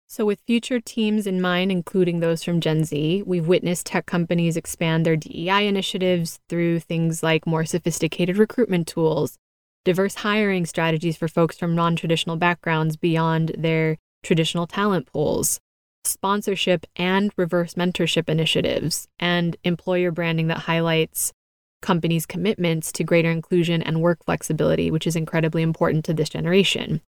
So, 0.07 0.25
with 0.25 0.41
future 0.45 0.79
teams 0.79 1.25
in 1.25 1.41
mind, 1.41 1.71
including 1.71 2.19
those 2.19 2.43
from 2.43 2.62
Gen 2.62 2.83
Z, 2.83 3.24
we've 3.25 3.47
witnessed 3.47 3.88
tech 3.88 4.05
companies 4.05 4.55
expand 4.55 5.05
their 5.05 5.15
DEI 5.15 5.67
initiatives 5.67 6.39
through 6.47 6.81
things 6.81 7.24
like 7.24 7.47
more 7.47 7.65
sophisticated 7.65 8.38
recruitment 8.38 8.88
tools, 8.88 9.38
diverse 9.83 10.15
hiring 10.15 10.65
strategies 10.67 11.17
for 11.17 11.27
folks 11.27 11.57
from 11.57 11.75
non 11.75 11.95
traditional 11.95 12.35
backgrounds 12.35 12.97
beyond 12.97 13.53
their 13.57 13.97
traditional 14.21 14.67
talent 14.67 15.12
pools, 15.12 15.59
sponsorship 16.03 16.85
and 16.95 17.31
reverse 17.35 17.74
mentorship 17.74 18.29
initiatives, 18.29 19.07
and 19.19 19.57
employer 19.63 20.12
branding 20.12 20.47
that 20.47 20.59
highlights 20.59 21.33
companies' 21.81 22.27
commitments 22.27 22.91
to 22.91 23.03
greater 23.03 23.31
inclusion 23.31 23.81
and 23.81 24.01
work 24.01 24.24
flexibility, 24.24 24.91
which 24.91 25.07
is 25.07 25.15
incredibly 25.15 25.63
important 25.63 26.05
to 26.05 26.13
this 26.13 26.29
generation. 26.29 27.01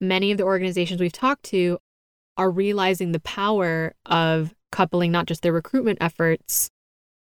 Many 0.00 0.30
of 0.30 0.38
the 0.38 0.44
organizations 0.44 1.00
we've 1.00 1.12
talked 1.12 1.42
to 1.46 1.78
are 2.36 2.50
realizing 2.50 3.12
the 3.12 3.20
power 3.20 3.94
of 4.06 4.54
coupling 4.72 5.12
not 5.12 5.26
just 5.26 5.42
their 5.42 5.52
recruitment 5.52 5.98
efforts 6.00 6.70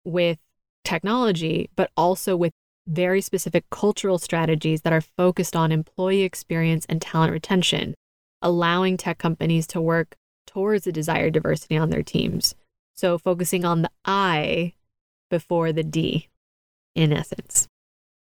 with 0.05 0.39
technology, 0.85 1.71
but 1.77 1.91
also 1.97 2.37
with 2.37 2.53
very 2.87 3.21
specific 3.21 3.69
cultural 3.71 4.19
strategies 4.19 4.83
that 4.83 4.93
are 4.93 5.01
focused 5.01 5.55
on 5.55 5.73
employee 5.73 6.23
experience 6.23 6.87
and 6.89 7.03
talent 7.03 7.33
retention, 7.33 7.95
allowing 8.41 8.97
tech 8.97 9.19
companies 9.19 9.67
to 9.67 9.81
work 9.81 10.17
towards 10.47 10.85
the 10.85 10.93
desired 10.93 11.35
diversity 11.35 11.77
on 11.77 11.91
their 11.91 12.03
teams. 12.03 12.55
So 12.95 13.19
focusing 13.19 13.65
on 13.65 13.83
the 13.83 13.91
I 14.05 14.73
before 15.31 15.73
the 15.73 15.83
D, 15.83 16.29
in 16.95 17.13
essence. 17.13 17.69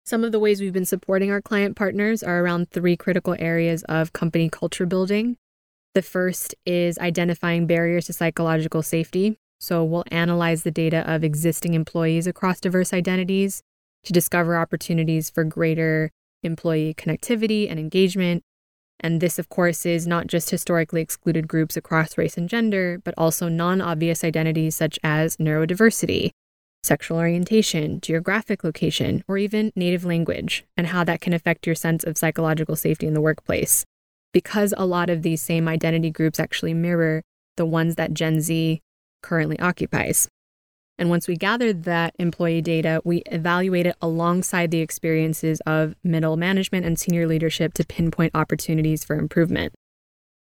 Some 0.04 0.24
of 0.24 0.32
the 0.32 0.40
ways 0.40 0.60
we've 0.60 0.72
been 0.72 0.84
supporting 0.84 1.30
our 1.30 1.42
client 1.42 1.76
partners 1.76 2.22
are 2.22 2.40
around 2.40 2.70
three 2.70 2.96
critical 2.96 3.36
areas 3.38 3.82
of 3.84 4.12
company 4.12 4.48
culture 4.48 4.86
building. 4.86 5.36
The 5.94 6.02
first 6.02 6.54
is 6.64 6.98
identifying 6.98 7.66
barriers 7.66 8.06
to 8.06 8.12
psychological 8.12 8.82
safety. 8.82 9.38
So 9.60 9.84
we'll 9.84 10.04
analyze 10.10 10.62
the 10.62 10.70
data 10.70 11.08
of 11.10 11.22
existing 11.22 11.74
employees 11.74 12.26
across 12.26 12.60
diverse 12.60 12.92
identities 12.92 13.62
to 14.04 14.12
discover 14.12 14.56
opportunities 14.56 15.30
for 15.30 15.44
greater 15.44 16.10
employee 16.42 16.94
connectivity 16.94 17.70
and 17.70 17.78
engagement 17.78 18.42
and 19.02 19.20
this, 19.20 19.38
of 19.38 19.48
course, 19.48 19.84
is 19.84 20.06
not 20.06 20.28
just 20.28 20.50
historically 20.50 21.00
excluded 21.00 21.48
groups 21.48 21.76
across 21.76 22.16
race 22.16 22.36
and 22.36 22.48
gender, 22.48 23.00
but 23.02 23.14
also 23.18 23.48
non 23.48 23.80
obvious 23.80 24.22
identities 24.22 24.76
such 24.76 24.98
as 25.02 25.36
neurodiversity, 25.38 26.30
sexual 26.84 27.18
orientation, 27.18 28.00
geographic 28.00 28.62
location, 28.62 29.24
or 29.26 29.38
even 29.38 29.72
native 29.74 30.04
language, 30.04 30.64
and 30.76 30.88
how 30.88 31.02
that 31.02 31.20
can 31.20 31.32
affect 31.32 31.66
your 31.66 31.74
sense 31.74 32.04
of 32.04 32.16
psychological 32.16 32.76
safety 32.76 33.08
in 33.08 33.14
the 33.14 33.20
workplace. 33.20 33.84
Because 34.32 34.72
a 34.76 34.86
lot 34.86 35.10
of 35.10 35.22
these 35.22 35.42
same 35.42 35.68
identity 35.68 36.10
groups 36.10 36.40
actually 36.40 36.74
mirror 36.74 37.22
the 37.56 37.66
ones 37.66 37.96
that 37.96 38.14
Gen 38.14 38.40
Z 38.40 38.80
currently 39.22 39.58
occupies. 39.58 40.28
And 40.98 41.10
once 41.10 41.26
we 41.26 41.36
gathered 41.36 41.84
that 41.84 42.14
employee 42.18 42.62
data, 42.62 43.00
we 43.04 43.22
evaluate 43.26 43.86
it 43.86 43.96
alongside 44.00 44.70
the 44.70 44.80
experiences 44.80 45.60
of 45.66 45.94
middle 46.04 46.36
management 46.36 46.86
and 46.86 46.98
senior 46.98 47.26
leadership 47.26 47.74
to 47.74 47.84
pinpoint 47.84 48.34
opportunities 48.34 49.04
for 49.04 49.16
improvement. 49.16 49.72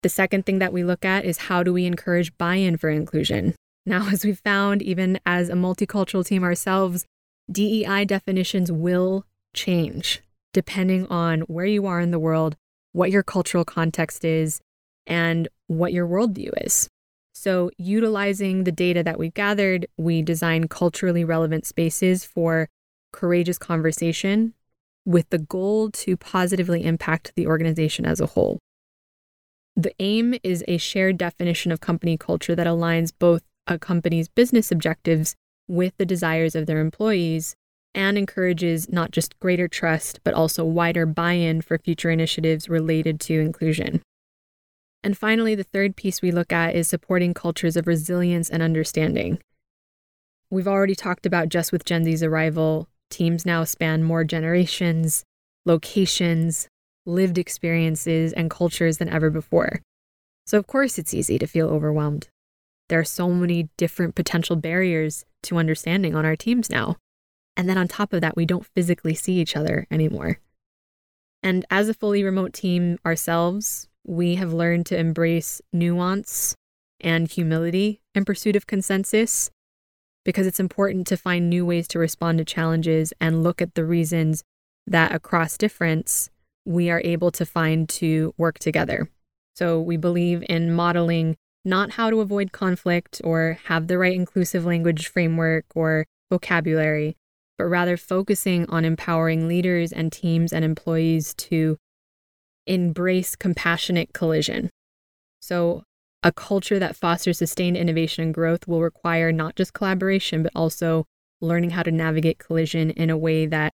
The 0.03 0.09
second 0.09 0.45
thing 0.45 0.59
that 0.59 0.73
we 0.73 0.83
look 0.83 1.05
at 1.05 1.25
is 1.25 1.37
how 1.37 1.63
do 1.63 1.71
we 1.71 1.85
encourage 1.85 2.37
buy 2.37 2.55
in 2.55 2.77
for 2.77 2.89
inclusion? 2.89 3.55
Now, 3.85 4.07
as 4.11 4.25
we've 4.25 4.41
found, 4.43 4.81
even 4.81 5.19
as 5.25 5.49
a 5.49 5.53
multicultural 5.53 6.25
team 6.25 6.43
ourselves, 6.43 7.05
DEI 7.51 8.05
definitions 8.05 8.71
will 8.71 9.25
change 9.53 10.21
depending 10.53 11.07
on 11.07 11.41
where 11.41 11.65
you 11.65 11.85
are 11.85 12.01
in 12.01 12.11
the 12.11 12.19
world, 12.19 12.57
what 12.93 13.11
your 13.11 13.23
cultural 13.23 13.65
context 13.65 14.25
is, 14.25 14.61
and 15.07 15.47
what 15.67 15.93
your 15.93 16.07
worldview 16.07 16.51
is. 16.63 16.89
So, 17.33 17.71
utilizing 17.77 18.65
the 18.65 18.71
data 18.71 19.03
that 19.03 19.17
we've 19.17 19.33
gathered, 19.33 19.87
we 19.97 20.21
design 20.21 20.67
culturally 20.67 21.23
relevant 21.23 21.65
spaces 21.65 22.25
for 22.25 22.69
courageous 23.11 23.57
conversation 23.57 24.53
with 25.05 25.29
the 25.29 25.39
goal 25.39 25.89
to 25.89 26.15
positively 26.17 26.85
impact 26.85 27.33
the 27.35 27.47
organization 27.47 28.05
as 28.05 28.19
a 28.19 28.27
whole. 28.27 28.59
The 29.75 29.93
aim 29.99 30.35
is 30.43 30.63
a 30.67 30.77
shared 30.77 31.17
definition 31.17 31.71
of 31.71 31.79
company 31.79 32.17
culture 32.17 32.55
that 32.55 32.67
aligns 32.67 33.11
both 33.17 33.41
a 33.67 33.79
company's 33.79 34.27
business 34.27 34.71
objectives 34.71 35.35
with 35.67 35.93
the 35.97 36.05
desires 36.05 36.55
of 36.55 36.65
their 36.65 36.79
employees 36.79 37.55
and 37.93 38.17
encourages 38.17 38.89
not 38.89 39.11
just 39.11 39.39
greater 39.39 39.67
trust, 39.67 40.19
but 40.23 40.33
also 40.33 40.63
wider 40.63 41.05
buy 41.05 41.33
in 41.33 41.61
for 41.61 41.77
future 41.77 42.09
initiatives 42.09 42.69
related 42.69 43.19
to 43.21 43.39
inclusion. 43.39 44.01
And 45.03 45.17
finally, 45.17 45.55
the 45.55 45.63
third 45.63 45.95
piece 45.95 46.21
we 46.21 46.31
look 46.31 46.53
at 46.53 46.75
is 46.75 46.87
supporting 46.87 47.33
cultures 47.33 47.75
of 47.75 47.87
resilience 47.87 48.49
and 48.49 48.61
understanding. 48.61 49.39
We've 50.49 50.67
already 50.67 50.95
talked 50.95 51.25
about 51.25 51.49
just 51.49 51.71
with 51.71 51.85
Gen 51.85 52.03
Z's 52.03 52.21
arrival, 52.21 52.87
teams 53.09 53.45
now 53.45 53.63
span 53.63 54.03
more 54.03 54.23
generations. 54.23 55.23
locations, 55.65 56.67
lived 57.05 57.37
experiences, 57.37 58.33
and 58.33 58.49
cultures 58.49 58.97
than 58.97 59.09
ever 59.09 59.29
before. 59.29 59.81
So, 60.45 60.57
of 60.57 60.67
course, 60.67 60.97
it's 60.97 61.13
easy 61.13 61.37
to 61.39 61.47
feel 61.47 61.67
overwhelmed. 61.67 62.29
There 62.89 62.99
are 62.99 63.05
so 63.05 63.29
many 63.29 63.69
different 63.77 64.15
potential 64.15 64.55
barriers 64.55 65.23
to 65.43 65.57
understanding 65.57 66.15
on 66.15 66.25
our 66.25 66.35
teams 66.35 66.69
now. 66.69 66.97
And 67.57 67.67
then 67.67 67.77
on 67.77 67.87
top 67.87 68.13
of 68.13 68.21
that, 68.21 68.35
we 68.35 68.45
don't 68.45 68.65
physically 68.65 69.13
see 69.13 69.39
each 69.39 69.55
other 69.55 69.87
anymore. 69.91 70.39
And 71.43 71.65
as 71.69 71.89
a 71.89 71.93
fully 71.93 72.23
remote 72.23 72.53
team 72.53 72.97
ourselves, 73.05 73.89
we 74.05 74.35
have 74.35 74.53
learned 74.53 74.85
to 74.87 74.97
embrace 74.97 75.61
nuance 75.73 76.55
and 76.99 77.29
humility 77.29 78.01
in 78.13 78.25
pursuit 78.25 78.55
of 78.55 78.67
consensus 78.67 79.49
because 80.23 80.45
it's 80.45 80.59
important 80.59 81.07
to 81.07 81.17
find 81.17 81.49
new 81.49 81.65
ways 81.65 81.87
to 81.89 81.99
respond 81.99 82.37
to 82.37 82.45
challenges 82.45 83.11
and 83.19 83.43
look 83.43 83.61
at 83.61 83.73
the 83.73 83.85
reasons 83.85 84.43
that 84.85 85.13
across 85.13 85.57
difference 85.57 86.29
we 86.65 86.89
are 86.89 87.01
able 87.03 87.31
to 87.31 87.45
find 87.45 87.89
to 87.89 88.33
work 88.37 88.59
together. 88.59 89.09
So 89.55 89.81
we 89.81 89.97
believe 89.97 90.43
in 90.47 90.73
modeling 90.73 91.37
not 91.65 91.91
how 91.91 92.09
to 92.09 92.21
avoid 92.21 92.51
conflict 92.51 93.21
or 93.23 93.57
have 93.65 93.87
the 93.87 93.97
right 93.97 94.15
inclusive 94.15 94.65
language 94.65 95.07
framework 95.07 95.65
or 95.75 96.05
vocabulary, 96.29 97.17
but 97.61 97.67
rather 97.67 97.95
focusing 97.95 98.67
on 98.69 98.83
empowering 98.83 99.47
leaders 99.47 99.93
and 99.93 100.11
teams 100.11 100.51
and 100.51 100.65
employees 100.65 101.35
to 101.35 101.77
embrace 102.65 103.35
compassionate 103.35 104.13
collision. 104.13 104.71
So, 105.41 105.83
a 106.23 106.31
culture 106.31 106.79
that 106.79 106.95
fosters 106.95 107.37
sustained 107.37 107.77
innovation 107.77 108.23
and 108.23 108.33
growth 108.33 108.67
will 108.67 108.81
require 108.81 109.31
not 109.31 109.55
just 109.55 109.73
collaboration, 109.73 110.41
but 110.41 110.51
also 110.55 111.05
learning 111.39 111.69
how 111.69 111.83
to 111.83 111.91
navigate 111.91 112.39
collision 112.39 112.89
in 112.89 113.11
a 113.11 113.17
way 113.17 113.45
that 113.45 113.73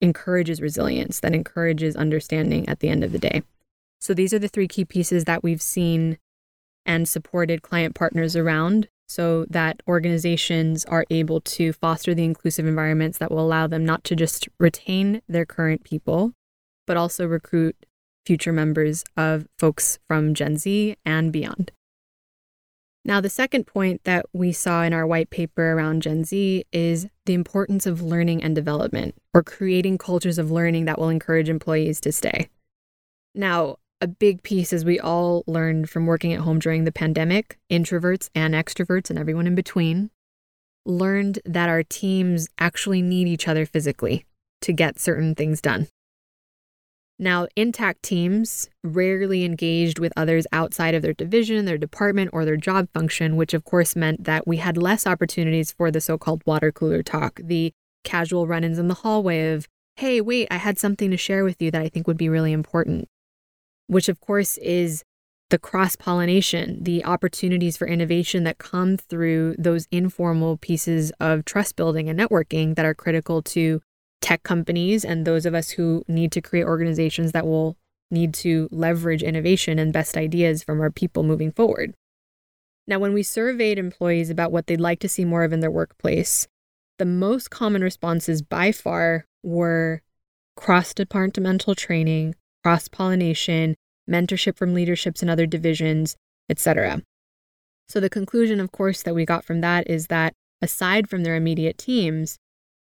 encourages 0.00 0.60
resilience, 0.60 1.20
that 1.20 1.32
encourages 1.32 1.94
understanding 1.94 2.68
at 2.68 2.80
the 2.80 2.88
end 2.88 3.04
of 3.04 3.12
the 3.12 3.20
day. 3.20 3.44
So, 4.00 4.14
these 4.14 4.34
are 4.34 4.40
the 4.40 4.48
three 4.48 4.66
key 4.66 4.84
pieces 4.84 5.26
that 5.26 5.44
we've 5.44 5.62
seen 5.62 6.18
and 6.84 7.08
supported 7.08 7.62
client 7.62 7.94
partners 7.94 8.34
around 8.34 8.88
so 9.06 9.46
that 9.48 9.82
organizations 9.86 10.84
are 10.86 11.04
able 11.10 11.40
to 11.40 11.72
foster 11.72 12.14
the 12.14 12.24
inclusive 12.24 12.66
environments 12.66 13.18
that 13.18 13.30
will 13.30 13.40
allow 13.40 13.66
them 13.66 13.84
not 13.84 14.04
to 14.04 14.16
just 14.16 14.48
retain 14.58 15.22
their 15.28 15.46
current 15.46 15.84
people, 15.84 16.32
but 16.86 16.96
also 16.96 17.26
recruit 17.26 17.76
future 18.24 18.52
members 18.52 19.04
of 19.16 19.46
folks 19.58 19.98
from 20.08 20.34
Gen 20.34 20.56
Z 20.56 20.96
and 21.04 21.32
beyond. 21.32 21.70
Now, 23.04 23.20
the 23.20 23.30
second 23.30 23.68
point 23.68 24.02
that 24.02 24.26
we 24.32 24.50
saw 24.50 24.82
in 24.82 24.92
our 24.92 25.06
white 25.06 25.30
paper 25.30 25.72
around 25.72 26.02
Gen 26.02 26.24
Z 26.24 26.64
is 26.72 27.06
the 27.24 27.34
importance 27.34 27.86
of 27.86 28.02
learning 28.02 28.42
and 28.42 28.52
development, 28.52 29.14
or 29.32 29.44
creating 29.44 29.98
cultures 29.98 30.38
of 30.38 30.50
learning 30.50 30.86
that 30.86 30.98
will 30.98 31.08
encourage 31.08 31.48
employees 31.48 32.00
to 32.00 32.10
stay. 32.10 32.48
Now, 33.32 33.76
a 34.00 34.06
big 34.06 34.42
piece, 34.42 34.72
as 34.72 34.84
we 34.84 35.00
all 35.00 35.42
learned 35.46 35.88
from 35.88 36.06
working 36.06 36.32
at 36.32 36.40
home 36.40 36.58
during 36.58 36.84
the 36.84 36.92
pandemic, 36.92 37.58
introverts 37.70 38.28
and 38.34 38.54
extroverts 38.54 39.10
and 39.10 39.18
everyone 39.18 39.46
in 39.46 39.54
between, 39.54 40.10
learned 40.84 41.38
that 41.44 41.68
our 41.68 41.82
teams 41.82 42.48
actually 42.58 43.02
need 43.02 43.26
each 43.26 43.48
other 43.48 43.64
physically 43.64 44.24
to 44.60 44.72
get 44.72 44.98
certain 44.98 45.34
things 45.34 45.60
done. 45.60 45.88
Now, 47.18 47.46
intact 47.56 48.02
teams 48.02 48.68
rarely 48.84 49.44
engaged 49.44 49.98
with 49.98 50.12
others 50.16 50.46
outside 50.52 50.94
of 50.94 51.00
their 51.00 51.14
division, 51.14 51.64
their 51.64 51.78
department, 51.78 52.30
or 52.34 52.44
their 52.44 52.58
job 52.58 52.88
function, 52.92 53.36
which 53.36 53.54
of 53.54 53.64
course 53.64 53.96
meant 53.96 54.24
that 54.24 54.46
we 54.46 54.58
had 54.58 54.76
less 54.76 55.06
opportunities 55.06 55.72
for 55.72 55.90
the 55.90 56.02
so 56.02 56.18
called 56.18 56.42
water 56.44 56.70
cooler 56.70 57.02
talk, 57.02 57.40
the 57.42 57.72
casual 58.04 58.46
run 58.46 58.64
ins 58.64 58.78
in 58.78 58.88
the 58.88 58.94
hallway 58.94 59.52
of, 59.52 59.66
hey, 59.96 60.20
wait, 60.20 60.46
I 60.50 60.56
had 60.56 60.78
something 60.78 61.10
to 61.10 61.16
share 61.16 61.42
with 61.42 61.60
you 61.62 61.70
that 61.70 61.80
I 61.80 61.88
think 61.88 62.06
would 62.06 62.18
be 62.18 62.28
really 62.28 62.52
important, 62.52 63.08
which 63.86 64.08
of 64.08 64.20
course 64.20 64.56
is 64.58 65.04
the 65.50 65.58
cross 65.58 65.94
pollination, 65.94 66.82
the 66.82 67.04
opportunities 67.04 67.76
for 67.76 67.86
innovation 67.86 68.44
that 68.44 68.58
come 68.58 68.96
through 68.96 69.54
those 69.58 69.86
informal 69.92 70.56
pieces 70.56 71.12
of 71.20 71.44
trust 71.44 71.76
building 71.76 72.08
and 72.08 72.18
networking 72.18 72.74
that 72.74 72.84
are 72.84 72.94
critical 72.94 73.42
to 73.42 73.80
tech 74.20 74.42
companies 74.42 75.04
and 75.04 75.24
those 75.24 75.46
of 75.46 75.54
us 75.54 75.70
who 75.70 76.02
need 76.08 76.32
to 76.32 76.40
create 76.40 76.64
organizations 76.64 77.32
that 77.32 77.46
will 77.46 77.76
need 78.10 78.34
to 78.34 78.68
leverage 78.72 79.22
innovation 79.22 79.78
and 79.78 79.92
best 79.92 80.16
ideas 80.16 80.62
from 80.62 80.80
our 80.80 80.90
people 80.90 81.22
moving 81.22 81.52
forward. 81.52 81.94
Now, 82.88 82.98
when 82.98 83.12
we 83.12 83.22
surveyed 83.22 83.78
employees 83.78 84.30
about 84.30 84.52
what 84.52 84.66
they'd 84.66 84.80
like 84.80 85.00
to 85.00 85.08
see 85.08 85.24
more 85.24 85.44
of 85.44 85.52
in 85.52 85.60
their 85.60 85.70
workplace, 85.70 86.46
the 86.98 87.04
most 87.04 87.50
common 87.50 87.82
responses 87.82 88.42
by 88.42 88.72
far 88.72 89.26
were 89.42 90.02
cross 90.56 90.94
departmental 90.94 91.74
training, 91.74 92.34
cross 92.66 92.88
pollination, 92.88 93.76
mentorship 94.10 94.56
from 94.56 94.74
leaderships 94.74 95.22
in 95.22 95.30
other 95.30 95.46
divisions, 95.46 96.16
etc. 96.48 97.00
So, 97.88 98.00
the 98.00 98.10
conclusion, 98.10 98.58
of 98.58 98.72
course, 98.72 99.04
that 99.04 99.14
we 99.14 99.24
got 99.24 99.44
from 99.44 99.60
that 99.60 99.88
is 99.88 100.08
that 100.08 100.32
aside 100.60 101.08
from 101.08 101.22
their 101.22 101.36
immediate 101.36 101.78
teams, 101.78 102.38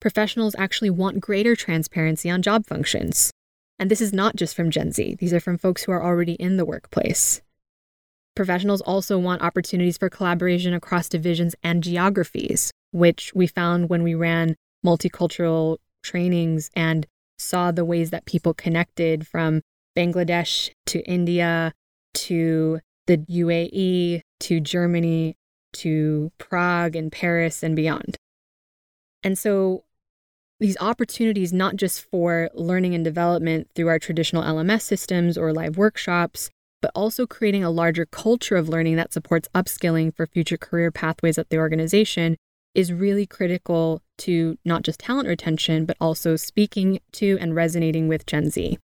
professionals 0.01 0.57
actually 0.59 0.89
want 0.89 1.21
greater 1.21 1.55
transparency 1.55 2.29
on 2.29 2.41
job 2.41 2.65
functions. 2.65 3.31
And 3.79 3.89
this 3.89 4.01
is 4.01 4.11
not 4.11 4.35
just 4.35 4.57
from 4.57 4.71
Gen 4.71 4.91
Z, 4.91 5.15
these 5.21 5.31
are 5.31 5.39
from 5.39 5.57
folks 5.57 5.83
who 5.83 5.93
are 5.93 6.03
already 6.03 6.33
in 6.33 6.57
the 6.57 6.65
workplace. 6.65 7.41
Professionals 8.35 8.81
also 8.81 9.17
want 9.17 9.41
opportunities 9.41 9.97
for 9.97 10.09
collaboration 10.09 10.73
across 10.73 11.07
divisions 11.07 11.55
and 11.63 11.81
geographies, 11.81 12.71
which 12.91 13.31
we 13.33 13.47
found 13.47 13.89
when 13.89 14.03
we 14.03 14.15
ran 14.15 14.57
multicultural 14.85 15.77
trainings 16.03 16.69
and 16.75 17.07
saw 17.41 17.71
the 17.71 17.85
ways 17.85 18.09
that 18.11 18.25
people 18.25 18.53
connected 18.53 19.27
from 19.27 19.61
Bangladesh 19.97 20.69
to 20.87 21.01
India 21.01 21.73
to 22.13 22.79
the 23.07 23.17
UAE 23.17 24.21
to 24.41 24.59
Germany 24.59 25.35
to 25.73 26.31
Prague 26.37 26.95
and 26.95 27.11
Paris 27.11 27.63
and 27.63 27.75
beyond. 27.75 28.17
And 29.23 29.37
so 29.37 29.83
these 30.59 30.77
opportunities, 30.79 31.51
not 31.51 31.75
just 31.75 32.05
for 32.11 32.49
learning 32.53 32.93
and 32.93 33.03
development 33.03 33.69
through 33.75 33.87
our 33.87 33.99
traditional 33.99 34.43
LMS 34.43 34.83
systems 34.83 35.37
or 35.37 35.53
live 35.53 35.77
workshops, 35.77 36.49
but 36.81 36.91
also 36.95 37.25
creating 37.25 37.63
a 37.63 37.69
larger 37.69 38.05
culture 38.05 38.55
of 38.55 38.69
learning 38.69 38.95
that 38.95 39.13
supports 39.13 39.49
upskilling 39.55 40.15
for 40.15 40.27
future 40.27 40.57
career 40.57 40.91
pathways 40.91 41.37
at 41.37 41.49
the 41.49 41.57
organization 41.57 42.37
is 42.73 42.93
really 42.93 43.25
critical 43.25 44.01
to 44.21 44.57
not 44.65 44.83
just 44.83 44.99
talent 44.99 45.27
retention, 45.27 45.85
but 45.85 45.97
also 45.99 46.35
speaking 46.35 46.99
to 47.13 47.37
and 47.39 47.55
resonating 47.55 48.07
with 48.07 48.25
Gen 48.25 48.49
Z. 48.49 48.77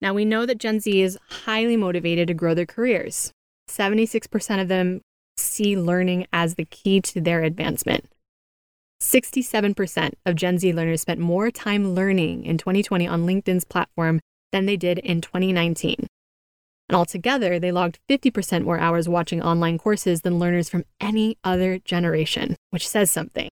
Now, 0.00 0.12
we 0.12 0.24
know 0.24 0.44
that 0.46 0.58
Gen 0.58 0.80
Z 0.80 1.00
is 1.00 1.18
highly 1.44 1.76
motivated 1.76 2.28
to 2.28 2.34
grow 2.34 2.54
their 2.54 2.66
careers. 2.66 3.32
76% 3.68 4.60
of 4.60 4.68
them 4.68 5.00
see 5.36 5.76
learning 5.76 6.26
as 6.32 6.54
the 6.54 6.64
key 6.64 7.00
to 7.00 7.20
their 7.20 7.42
advancement. 7.42 8.06
67% 9.02 10.12
of 10.24 10.34
Gen 10.34 10.58
Z 10.58 10.72
learners 10.72 11.02
spent 11.02 11.20
more 11.20 11.50
time 11.50 11.94
learning 11.94 12.44
in 12.44 12.56
2020 12.58 13.06
on 13.06 13.26
LinkedIn's 13.26 13.64
platform 13.64 14.20
than 14.52 14.66
they 14.66 14.76
did 14.76 14.98
in 14.98 15.20
2019. 15.20 16.06
And 16.88 16.96
altogether, 16.96 17.58
they 17.58 17.72
logged 17.72 17.98
50% 18.08 18.64
more 18.64 18.78
hours 18.78 19.08
watching 19.08 19.42
online 19.42 19.76
courses 19.76 20.22
than 20.22 20.38
learners 20.38 20.68
from 20.68 20.84
any 21.00 21.36
other 21.42 21.78
generation, 21.78 22.56
which 22.70 22.88
says 22.88 23.10
something, 23.10 23.48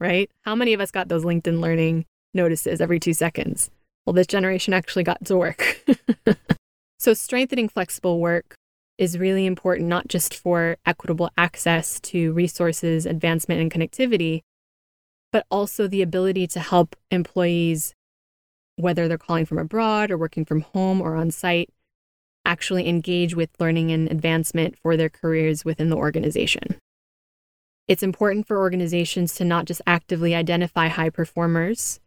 right? 0.00 0.30
How 0.42 0.54
many 0.54 0.72
of 0.72 0.80
us 0.80 0.90
got 0.90 1.08
those 1.08 1.24
LinkedIn 1.24 1.60
learning 1.60 2.06
notices 2.32 2.80
every 2.80 3.00
two 3.00 3.12
seconds? 3.14 3.70
Well, 4.04 4.12
this 4.12 4.26
generation 4.26 4.74
actually 4.74 5.04
got 5.04 5.24
to 5.24 5.36
work. 5.36 5.84
so, 6.98 7.14
strengthening 7.14 7.68
flexible 7.68 8.20
work 8.20 8.54
is 8.98 9.18
really 9.18 9.46
important, 9.46 9.88
not 9.88 10.08
just 10.08 10.34
for 10.34 10.76
equitable 10.86 11.30
access 11.36 11.98
to 12.00 12.32
resources, 12.32 13.06
advancement, 13.06 13.60
and 13.60 13.70
connectivity, 13.70 14.42
but 15.32 15.46
also 15.50 15.88
the 15.88 16.02
ability 16.02 16.46
to 16.46 16.60
help 16.60 16.94
employees, 17.10 17.94
whether 18.76 19.08
they're 19.08 19.18
calling 19.18 19.46
from 19.46 19.58
abroad 19.58 20.10
or 20.10 20.18
working 20.18 20.44
from 20.44 20.60
home 20.60 21.00
or 21.00 21.16
on 21.16 21.30
site, 21.30 21.70
actually 22.44 22.88
engage 22.88 23.34
with 23.34 23.50
learning 23.58 23.90
and 23.90 24.10
advancement 24.10 24.78
for 24.78 24.96
their 24.96 25.08
careers 25.08 25.64
within 25.64 25.88
the 25.88 25.96
organization. 25.96 26.76
It's 27.86 28.02
important 28.02 28.46
for 28.46 28.58
organizations 28.58 29.34
to 29.34 29.44
not 29.44 29.66
just 29.66 29.82
actively 29.86 30.34
identify 30.34 30.88
high 30.88 31.10
performers, 31.10 32.00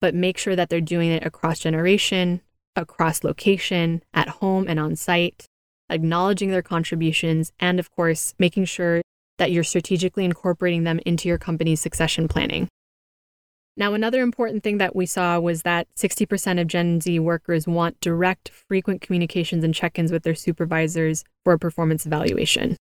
but 0.00 0.14
make 0.14 0.38
sure 0.38 0.56
that 0.56 0.70
they're 0.70 0.80
doing 0.80 1.10
it 1.10 1.24
across 1.24 1.58
generation, 1.58 2.40
across 2.76 3.22
location, 3.22 4.02
at 4.14 4.28
home 4.28 4.66
and 4.66 4.80
on 4.80 4.96
site, 4.96 5.44
acknowledging 5.90 6.50
their 6.50 6.62
contributions, 6.62 7.52
and 7.60 7.78
of 7.78 7.90
course, 7.90 8.34
making 8.38 8.64
sure 8.64 9.02
that 9.36 9.52
you're 9.52 9.64
strategically 9.64 10.24
incorporating 10.24 10.84
them 10.84 10.98
into 11.04 11.28
your 11.28 11.38
company's 11.38 11.80
succession 11.80 12.26
planning. 12.26 12.68
Now, 13.76 13.92
another 13.92 14.22
important 14.22 14.62
thing 14.62 14.78
that 14.78 14.96
we 14.96 15.06
saw 15.06 15.38
was 15.38 15.62
that 15.62 15.88
60% 15.96 16.60
of 16.60 16.66
Gen 16.66 17.00
Z 17.00 17.18
workers 17.18 17.66
want 17.66 18.00
direct, 18.00 18.48
frequent 18.48 19.02
communications 19.02 19.64
and 19.64 19.74
check 19.74 19.98
ins 19.98 20.12
with 20.12 20.22
their 20.22 20.34
supervisors 20.34 21.24
for 21.44 21.52
a 21.52 21.58
performance 21.58 22.06
evaluation. 22.06 22.76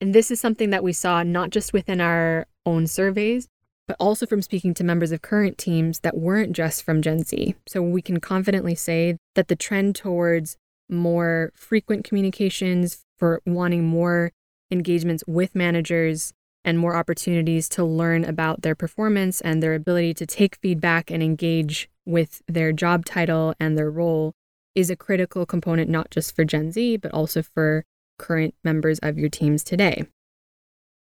And 0.00 0.14
this 0.14 0.30
is 0.30 0.40
something 0.40 0.70
that 0.70 0.82
we 0.82 0.92
saw 0.92 1.22
not 1.22 1.50
just 1.50 1.72
within 1.72 2.00
our 2.00 2.46
own 2.64 2.86
surveys, 2.86 3.48
but 3.86 3.96
also 4.00 4.24
from 4.24 4.40
speaking 4.40 4.72
to 4.74 4.84
members 4.84 5.12
of 5.12 5.20
current 5.20 5.58
teams 5.58 6.00
that 6.00 6.16
weren't 6.16 6.52
just 6.52 6.82
from 6.82 7.02
Gen 7.02 7.24
Z. 7.24 7.54
So 7.66 7.82
we 7.82 8.02
can 8.02 8.20
confidently 8.20 8.74
say 8.74 9.16
that 9.34 9.48
the 9.48 9.56
trend 9.56 9.96
towards 9.96 10.56
more 10.88 11.52
frequent 11.54 12.04
communications, 12.04 13.04
for 13.20 13.42
wanting 13.46 13.86
more 13.86 14.32
engagements 14.70 15.22
with 15.26 15.54
managers 15.54 16.32
and 16.64 16.78
more 16.78 16.96
opportunities 16.96 17.68
to 17.68 17.84
learn 17.84 18.24
about 18.24 18.62
their 18.62 18.74
performance 18.74 19.40
and 19.40 19.62
their 19.62 19.74
ability 19.74 20.14
to 20.14 20.26
take 20.26 20.56
feedback 20.56 21.10
and 21.10 21.22
engage 21.22 21.88
with 22.04 22.42
their 22.48 22.72
job 22.72 23.04
title 23.04 23.54
and 23.60 23.76
their 23.76 23.90
role 23.90 24.32
is 24.74 24.90
a 24.90 24.96
critical 24.96 25.46
component 25.46 25.90
not 25.90 26.10
just 26.10 26.34
for 26.34 26.44
Gen 26.44 26.72
Z, 26.72 26.96
but 26.96 27.12
also 27.12 27.42
for 27.42 27.84
current 28.20 28.54
members 28.62 28.98
of 29.00 29.18
your 29.18 29.28
teams 29.28 29.64
today. 29.64 30.04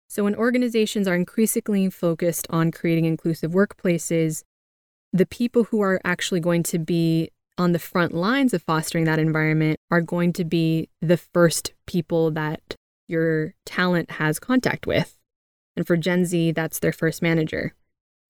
So, 0.08 0.24
when 0.24 0.36
organizations 0.36 1.08
are 1.08 1.14
increasingly 1.14 1.90
focused 1.90 2.46
on 2.50 2.70
creating 2.70 3.06
inclusive 3.06 3.52
workplaces, 3.52 4.42
the 5.12 5.26
people 5.26 5.64
who 5.64 5.80
are 5.80 6.00
actually 6.04 6.40
going 6.40 6.62
to 6.64 6.78
be 6.78 7.30
on 7.58 7.72
the 7.72 7.78
front 7.78 8.14
lines 8.14 8.54
of 8.54 8.62
fostering 8.62 9.04
that 9.04 9.18
environment 9.18 9.78
are 9.90 10.00
going 10.00 10.32
to 10.34 10.44
be 10.44 10.88
the 11.00 11.16
first 11.16 11.72
people 11.86 12.30
that 12.30 12.74
your 13.08 13.54
talent 13.66 14.12
has 14.12 14.38
contact 14.38 14.86
with. 14.86 15.16
And 15.76 15.86
for 15.86 15.96
Gen 15.96 16.24
Z, 16.24 16.52
that's 16.52 16.78
their 16.78 16.92
first 16.92 17.22
manager. 17.22 17.74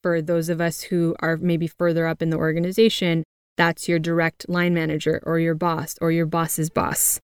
For 0.02 0.20
those 0.20 0.48
of 0.48 0.60
us 0.60 0.82
who 0.82 1.14
are 1.20 1.36
maybe 1.36 1.66
further 1.66 2.06
up 2.06 2.22
in 2.22 2.30
the 2.30 2.36
organization, 2.36 3.24
that's 3.56 3.88
your 3.88 3.98
direct 3.98 4.48
line 4.48 4.74
manager 4.74 5.20
or 5.24 5.38
your 5.38 5.54
boss 5.54 5.96
or 6.00 6.10
your 6.10 6.26
boss's 6.26 6.70
boss. 6.70 7.20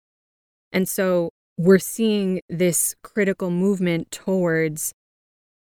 And 0.72 0.88
so 0.88 1.30
we're 1.58 1.80
seeing 1.80 2.41
this 2.50 2.96
critical 3.04 3.50
movement 3.50 4.12
towards 4.12 4.93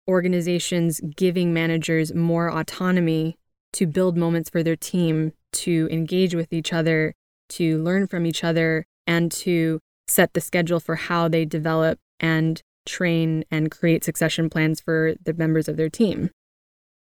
organizations 0.09 1.01
giving 1.17 1.53
managers 1.53 2.15
more 2.15 2.51
autonomy 2.51 3.37
to 3.75 3.87
build 3.87 4.17
moments 4.17 4.49
for 4.51 4.63
their 4.63 4.77
team, 4.77 5.33
to 5.53 5.89
engage 5.91 6.35
with 6.35 6.53
each 6.53 6.73
other, 6.73 7.15
to 7.49 7.83
learn 7.83 8.07
from 8.07 8.25
each 8.25 8.45
other, 8.45 8.87
and 9.07 9.31
to 9.31 9.81
set 10.09 10.33
the 10.33 10.41
schedule 10.41 10.81
for 10.81 10.97
how 10.97 11.29
they 11.29 11.45
develop 11.45 11.99
and 12.21 12.63
train 12.87 13.45
and 13.51 13.71
create 13.71 14.05
succession 14.05 14.49
plans 14.49 14.81
for 14.81 15.15
the 15.23 15.35
members 15.35 15.69
of 15.69 15.77
their 15.77 15.89
team. 15.89 16.31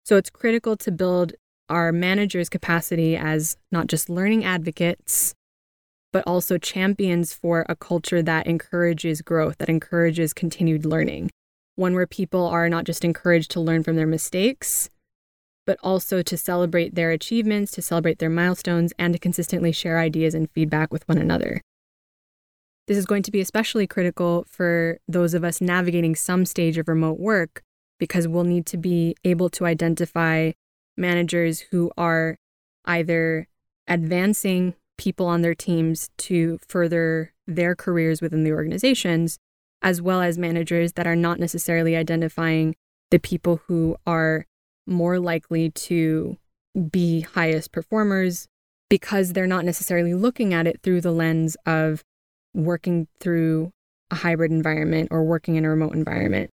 So 0.05 0.16
it's 0.16 0.31
critical 0.31 0.77
to 0.79 0.90
build 0.90 1.33
our 1.68 1.92
managers' 1.92 2.49
capacity 2.49 3.16
as 3.16 3.57
not 3.71 3.87
just 3.87 4.09
learning 4.09 4.45
advocates, 4.45 5.35
but 6.12 6.25
also 6.27 6.59
champions 6.59 7.33
for 7.33 7.64
a 7.68 7.77
culture 7.77 8.22
that 8.22 8.46
encourages 8.46 9.22
growth, 9.22 9.59
that 9.59 9.68
encourages 9.68 10.33
continued 10.33 10.85
learning. 10.85 11.31
One 11.77 11.94
where 11.94 12.07
people 12.07 12.46
are 12.46 12.68
not 12.68 12.85
just 12.85 13.05
encouraged 13.05 13.51
to 13.53 13.61
learn 13.61 13.83
from 13.83 13.96
their 13.96 14.07
mistakes, 14.07 14.90
but 15.66 15.79
also 15.83 16.22
to 16.22 16.37
celebrate 16.37 16.94
their 16.94 17.11
achievements, 17.11 17.72
to 17.72 17.83
celebrate 17.83 18.18
their 18.18 18.29
milestones, 18.29 18.92
and 18.98 19.14
to 19.14 19.18
consistently 19.18 19.72
share 19.72 19.98
ideas 19.98 20.35
and 20.35 20.51
feedback 20.51 20.92
with 20.92 21.09
one 21.09 21.18
another. 21.18 21.62
This 22.88 22.98
is 22.98 23.07
going 23.07 23.22
to 23.22 23.31
be 23.31 23.40
especially 23.40 23.87
critical 23.87 24.44
for 24.48 24.98
those 25.07 25.35
of 25.35 25.44
us 25.44 25.61
navigating 25.61 26.14
some 26.14 26.44
stage 26.44 26.77
of 26.79 26.88
remote 26.88 27.18
work 27.18 27.62
because 27.98 28.27
we'll 28.27 28.44
need 28.44 28.66
to 28.66 28.77
be 28.77 29.14
able 29.25 29.48
to 29.51 29.64
identify 29.64 30.51
managers 30.96 31.61
who 31.70 31.90
are 31.96 32.37
either 32.85 33.46
advancing 33.87 34.75
people 35.03 35.27
on 35.27 35.43
their 35.43 35.55
teams 35.55 36.11
to 36.17 36.61
further 36.69 37.33
their 37.49 37.75
careers 37.75 38.23
within 38.23 38.45
the 38.45 38.53
organizations, 38.53 39.37
as 39.83 40.01
well 40.01 40.21
as 40.23 40.38
managers 40.38 40.93
that 40.93 41.09
are 41.09 41.17
not 41.17 41.41
necessarily 41.41 41.97
identifying 41.97 42.77
the 43.11 43.19
people 43.19 43.61
who 43.67 43.97
are 44.07 44.47
more 44.87 45.19
likely 45.19 45.71
to 45.71 46.37
be 46.93 47.23
highest 47.23 47.73
performers 47.73 48.47
because 48.88 49.33
they're 49.33 49.45
not 49.45 49.65
necessarily 49.65 50.15
looking 50.15 50.55
at 50.55 50.69
it 50.69 50.79
through 50.85 51.01
the 51.01 51.11
lens 51.11 51.57
of 51.67 52.05
working 52.55 53.09
through 53.19 53.73
a 54.12 54.15
hybrid 54.15 54.53
environment 54.53 55.09
or 55.11 55.25
working 55.25 55.57
in 55.57 55.65
a 55.65 55.69
remote 55.69 55.95
environment. 55.95 56.49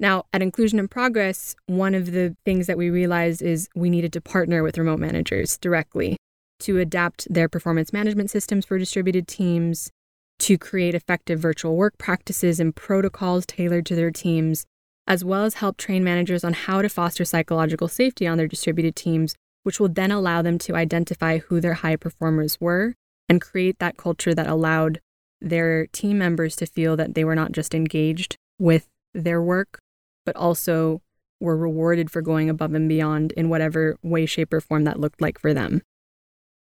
Now, 0.00 0.24
at 0.32 0.42
Inclusion 0.42 0.80
in 0.80 0.88
Progress, 0.88 1.54
one 1.66 1.94
of 1.94 2.10
the 2.10 2.36
things 2.44 2.66
that 2.66 2.76
we 2.76 2.90
realized 2.90 3.42
is 3.42 3.68
we 3.76 3.90
needed 3.90 4.12
to 4.14 4.20
partner 4.20 4.64
with 4.64 4.76
remote 4.76 4.98
managers 4.98 5.56
directly 5.58 6.16
to 6.60 6.78
adapt 6.78 7.32
their 7.32 7.48
performance 7.48 7.92
management 7.92 8.30
systems 8.30 8.64
for 8.64 8.78
distributed 8.78 9.28
teams, 9.28 9.90
to 10.38 10.58
create 10.58 10.94
effective 10.94 11.38
virtual 11.38 11.76
work 11.76 11.96
practices 11.98 12.60
and 12.60 12.76
protocols 12.76 13.46
tailored 13.46 13.86
to 13.86 13.94
their 13.94 14.10
teams, 14.10 14.66
as 15.06 15.24
well 15.24 15.44
as 15.44 15.54
help 15.54 15.76
train 15.76 16.04
managers 16.04 16.44
on 16.44 16.52
how 16.52 16.82
to 16.82 16.88
foster 16.88 17.24
psychological 17.24 17.88
safety 17.88 18.26
on 18.26 18.36
their 18.36 18.48
distributed 18.48 18.96
teams, 18.96 19.34
which 19.62 19.80
will 19.80 19.88
then 19.88 20.10
allow 20.10 20.42
them 20.42 20.58
to 20.58 20.74
identify 20.74 21.38
who 21.38 21.60
their 21.60 21.74
high 21.74 21.96
performers 21.96 22.58
were 22.60 22.94
and 23.28 23.40
create 23.40 23.78
that 23.78 23.96
culture 23.96 24.34
that 24.34 24.46
allowed 24.46 25.00
their 25.40 25.86
team 25.88 26.18
members 26.18 26.56
to 26.56 26.66
feel 26.66 26.96
that 26.96 27.14
they 27.14 27.24
were 27.24 27.34
not 27.34 27.52
just 27.52 27.74
engaged 27.74 28.36
with 28.58 28.88
their 29.12 29.42
work, 29.42 29.78
but 30.24 30.36
also 30.36 31.00
were 31.40 31.56
rewarded 31.56 32.10
for 32.10 32.22
going 32.22 32.48
above 32.48 32.74
and 32.74 32.88
beyond 32.88 33.32
in 33.32 33.48
whatever 33.48 33.96
way, 34.02 34.26
shape, 34.26 34.52
or 34.52 34.60
form 34.60 34.84
that 34.84 35.00
looked 35.00 35.20
like 35.20 35.38
for 35.38 35.52
them. 35.52 35.82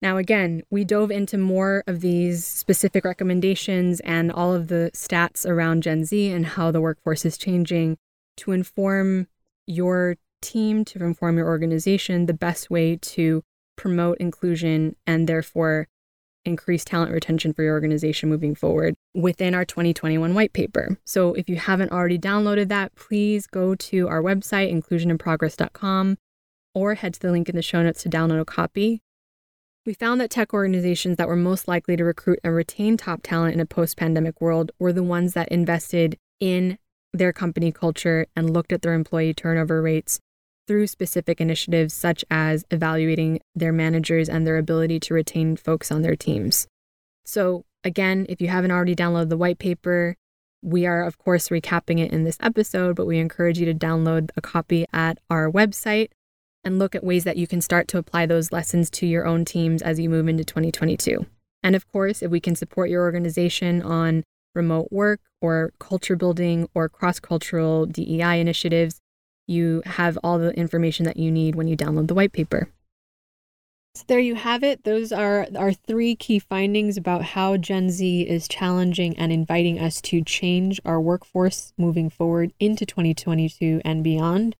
Now, 0.02 0.18
again, 0.18 0.62
we 0.70 0.84
dove 0.84 1.10
into 1.10 1.38
more 1.38 1.84
of 1.88 2.02
these 2.02 2.46
specific 2.46 3.04
recommendations 3.04 4.00
and 4.02 4.32
all 4.32 4.54
of 4.54 4.68
the 4.68 4.92
stats 4.94 5.46
around 5.46 5.84
Gen 5.84 6.06
Z 6.06 6.32
and 6.32 6.46
how 6.46 6.70
the 6.72 6.82
workforce 6.82 7.26
is 7.26 7.38
changing 7.38 7.98
to 8.38 8.52
inform 8.52 9.28
your 9.66 10.18
team, 10.42 10.86
to 10.86 11.04
inform 11.04 11.38
your 11.38 11.48
organization, 11.48 12.28
the 12.28 12.34
best 12.34 12.70
way 12.70 12.96
to 12.96 13.44
promote 13.76 14.18
inclusion 14.20 14.96
and 15.08 15.28
therefore 15.28 15.88
increase 16.46 16.86
talent 16.86 17.12
retention 17.12 17.52
for 17.52 17.64
your 17.64 17.74
organization 17.74 18.30
moving 18.30 18.56
forward 18.56 18.96
within 19.14 19.54
our 19.54 19.66
2021 19.66 20.34
white 20.34 20.54
paper. 20.54 20.98
So 21.06 21.34
if 21.34 21.50
you 21.50 21.58
haven't 21.58 21.92
already 21.92 22.18
downloaded 22.18 22.70
that, 22.70 22.96
please 22.96 23.48
go 23.48 23.76
to 23.76 24.08
our 24.08 24.22
website, 24.22 24.72
inclusioninprogress.com, 24.72 26.18
or 26.74 26.96
head 26.96 27.16
to 27.16 27.20
the 27.20 27.32
link 27.32 27.50
in 27.50 27.56
the 27.56 27.62
show 27.62 27.84
notes 27.84 28.04
to 28.04 28.10
download 28.10 28.40
a 28.40 28.46
copy. 28.46 29.02
We 29.88 29.94
found 29.94 30.20
that 30.20 30.30
tech 30.30 30.54
organizations 30.54 31.16
that 31.16 31.30
were 31.30 31.38
most 31.38 31.66
likely 31.66 31.96
to 31.96 32.04
recruit 32.04 32.42
and 32.44 32.54
retain 32.54 32.98
top 32.98 33.22
talent 33.24 33.54
in 33.54 33.62
a 33.62 33.66
post 33.66 33.96
pandemic 33.96 34.42
world 34.42 34.70
were 34.80 34.92
the 34.92 35.02
ones 35.02 35.32
that 35.32 35.48
invested 35.48 36.18
in 36.42 36.78
their 37.14 37.32
company 37.32 37.72
culture 37.72 38.26
and 38.36 38.52
looked 38.52 38.74
at 38.74 38.82
their 38.82 38.94
employee 38.94 39.34
turnover 39.34 39.82
rates 39.82 40.20
through 40.68 40.88
specific 40.88 41.40
initiatives 41.40 41.94
such 41.94 42.26
as 42.30 42.66
evaluating 42.70 43.40
their 43.56 43.72
managers 43.72 44.28
and 44.28 44.46
their 44.46 44.58
ability 44.58 45.00
to 45.00 45.14
retain 45.14 45.56
folks 45.56 45.90
on 45.90 46.02
their 46.02 46.18
teams. 46.18 46.68
So, 47.24 47.64
again, 47.86 48.26
if 48.28 48.42
you 48.42 48.50
haven't 48.50 48.72
already 48.72 48.94
downloaded 48.94 49.30
the 49.30 49.38
white 49.38 49.58
paper, 49.58 50.18
we 50.62 50.86
are, 50.86 51.06
of 51.06 51.18
course, 51.18 51.48
recapping 51.48 52.00
it 52.00 52.12
in 52.12 52.26
this 52.26 52.38
episode, 52.42 52.98
but 52.98 53.08
we 53.08 53.20
encourage 53.20 53.58
you 53.58 53.66
to 53.68 53.74
download 53.74 54.32
a 54.36 54.42
copy 54.42 54.86
at 54.92 55.18
our 55.30 55.50
website 55.50 56.10
and 56.68 56.78
look 56.78 56.94
at 56.94 57.04
ways 57.04 57.24
that 57.24 57.38
you 57.38 57.48
can 57.48 57.62
start 57.62 57.88
to 57.88 57.98
apply 57.98 58.26
those 58.26 58.52
lessons 58.52 58.90
to 58.90 59.08
your 59.08 59.26
own 59.26 59.46
teams 59.46 59.82
as 59.82 60.00
you 60.00 60.10
move 60.10 60.28
into 60.28 60.44
2022. 60.44 61.26
And 61.64 61.76
of 61.78 61.90
course, 61.92 62.22
if 62.22 62.30
we 62.30 62.42
can 62.42 62.56
support 62.56 62.90
your 62.90 63.04
organization 63.04 63.82
on 63.82 64.24
remote 64.54 64.90
work 64.92 65.22
or 65.42 65.72
culture 65.80 66.18
building 66.18 66.68
or 66.76 66.90
cross 66.90 67.22
cultural 67.22 67.86
DEI 67.86 68.42
initiatives, 68.42 69.00
you 69.48 69.82
have 69.86 70.20
all 70.24 70.38
the 70.38 70.52
information 70.56 71.06
that 71.06 71.16
you 71.16 71.32
need 71.32 71.56
when 71.56 71.70
you 71.70 71.78
download 71.78 72.08
the 72.08 72.14
white 72.14 72.34
paper. 72.34 72.68
So 73.96 74.04
there 74.08 74.20
you 74.20 74.36
have 74.36 74.62
it. 74.62 74.84
Those 74.84 75.14
are 75.14 75.48
our 75.56 75.72
three 75.72 76.16
key 76.18 76.38
findings 76.38 76.98
about 76.98 77.24
how 77.24 77.56
Gen 77.56 77.90
Z 77.90 78.22
is 78.24 78.48
challenging 78.48 79.18
and 79.18 79.32
inviting 79.32 79.80
us 79.80 80.02
to 80.02 80.22
change 80.22 80.82
our 80.84 81.00
workforce 81.00 81.72
moving 81.78 82.10
forward 82.10 82.52
into 82.60 82.86
2022 82.86 83.82
and 83.86 84.04
beyond, 84.04 84.58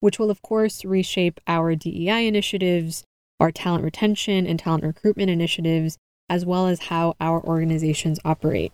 which 0.00 0.18
will, 0.18 0.30
of 0.30 0.42
course, 0.42 0.84
reshape 0.84 1.40
our 1.46 1.74
DEI 1.74 2.26
initiatives, 2.26 3.04
our 3.38 3.52
talent 3.52 3.84
retention 3.84 4.46
and 4.46 4.58
talent 4.58 4.84
recruitment 4.84 5.30
initiatives, 5.30 5.96
as 6.28 6.44
well 6.44 6.66
as 6.66 6.84
how 6.84 7.14
our 7.20 7.42
organizations 7.42 8.18
operate. 8.24 8.72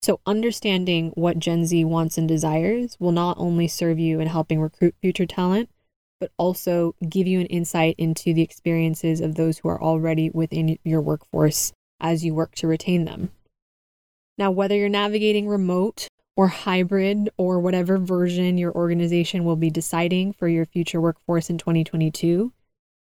So, 0.00 0.20
understanding 0.26 1.10
what 1.14 1.38
Gen 1.38 1.66
Z 1.66 1.84
wants 1.84 2.18
and 2.18 2.28
desires 2.28 2.96
will 3.00 3.12
not 3.12 3.36
only 3.38 3.66
serve 3.66 3.98
you 3.98 4.20
in 4.20 4.28
helping 4.28 4.60
recruit 4.60 4.94
future 5.00 5.26
talent, 5.26 5.68
but 6.20 6.30
also 6.36 6.94
give 7.08 7.26
you 7.26 7.40
an 7.40 7.46
insight 7.46 7.94
into 7.98 8.32
the 8.34 8.42
experiences 8.42 9.20
of 9.20 9.34
those 9.34 9.58
who 9.58 9.68
are 9.68 9.80
already 9.80 10.30
within 10.30 10.78
your 10.84 11.00
workforce 11.00 11.72
as 12.00 12.24
you 12.24 12.34
work 12.34 12.54
to 12.56 12.66
retain 12.66 13.04
them. 13.04 13.30
Now, 14.36 14.50
whether 14.50 14.76
you're 14.76 14.88
navigating 14.88 15.48
remote 15.48 16.08
or 16.38 16.46
hybrid 16.46 17.28
or 17.36 17.58
whatever 17.58 17.98
version 17.98 18.56
your 18.56 18.72
organization 18.72 19.44
will 19.44 19.56
be 19.56 19.70
deciding 19.70 20.32
for 20.32 20.46
your 20.46 20.64
future 20.64 21.00
workforce 21.00 21.50
in 21.50 21.58
2022, 21.58 22.52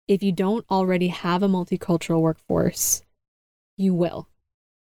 if 0.09 0.21
you 0.21 0.33
don't 0.33 0.67
already 0.69 1.07
have 1.07 1.41
a 1.41 1.49
multicultural 1.49 2.21
workforce, 2.21 3.03
you 3.77 3.95
will. 3.95 4.27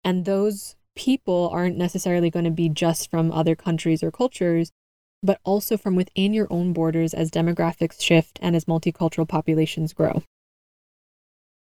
And 0.03 0.25
those 0.25 0.75
people 0.97 1.51
aren't 1.53 1.79
necessarily 1.79 2.31
going 2.31 2.45
to 2.45 2.51
be 2.51 2.69
just 2.69 3.09
from 3.09 3.31
other 3.31 3.55
countries 3.55 4.03
or 4.03 4.11
cultures, 4.11 4.73
but 5.23 5.39
also 5.45 5.77
from 5.77 5.95
within 5.95 6.35
your 6.35 6.49
own 6.51 6.73
borders 6.73 7.15
as 7.15 7.31
demographics 7.31 8.03
shift 8.03 8.41
and 8.43 8.57
as 8.57 8.65
multicultural 8.65 9.29
populations 9.29 9.93
grow. 9.93 10.25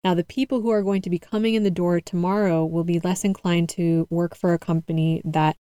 Now, 0.02 0.14
the 0.14 0.24
people 0.24 0.62
who 0.62 0.70
are 0.70 0.82
going 0.82 1.02
to 1.02 1.10
be 1.10 1.18
coming 1.18 1.52
in 1.52 1.62
the 1.62 1.70
door 1.70 2.00
tomorrow 2.00 2.64
will 2.64 2.84
be 2.84 3.00
less 3.00 3.22
inclined 3.22 3.68
to 3.70 4.06
work 4.08 4.34
for 4.34 4.54
a 4.54 4.58
company 4.58 5.20
that 5.26 5.58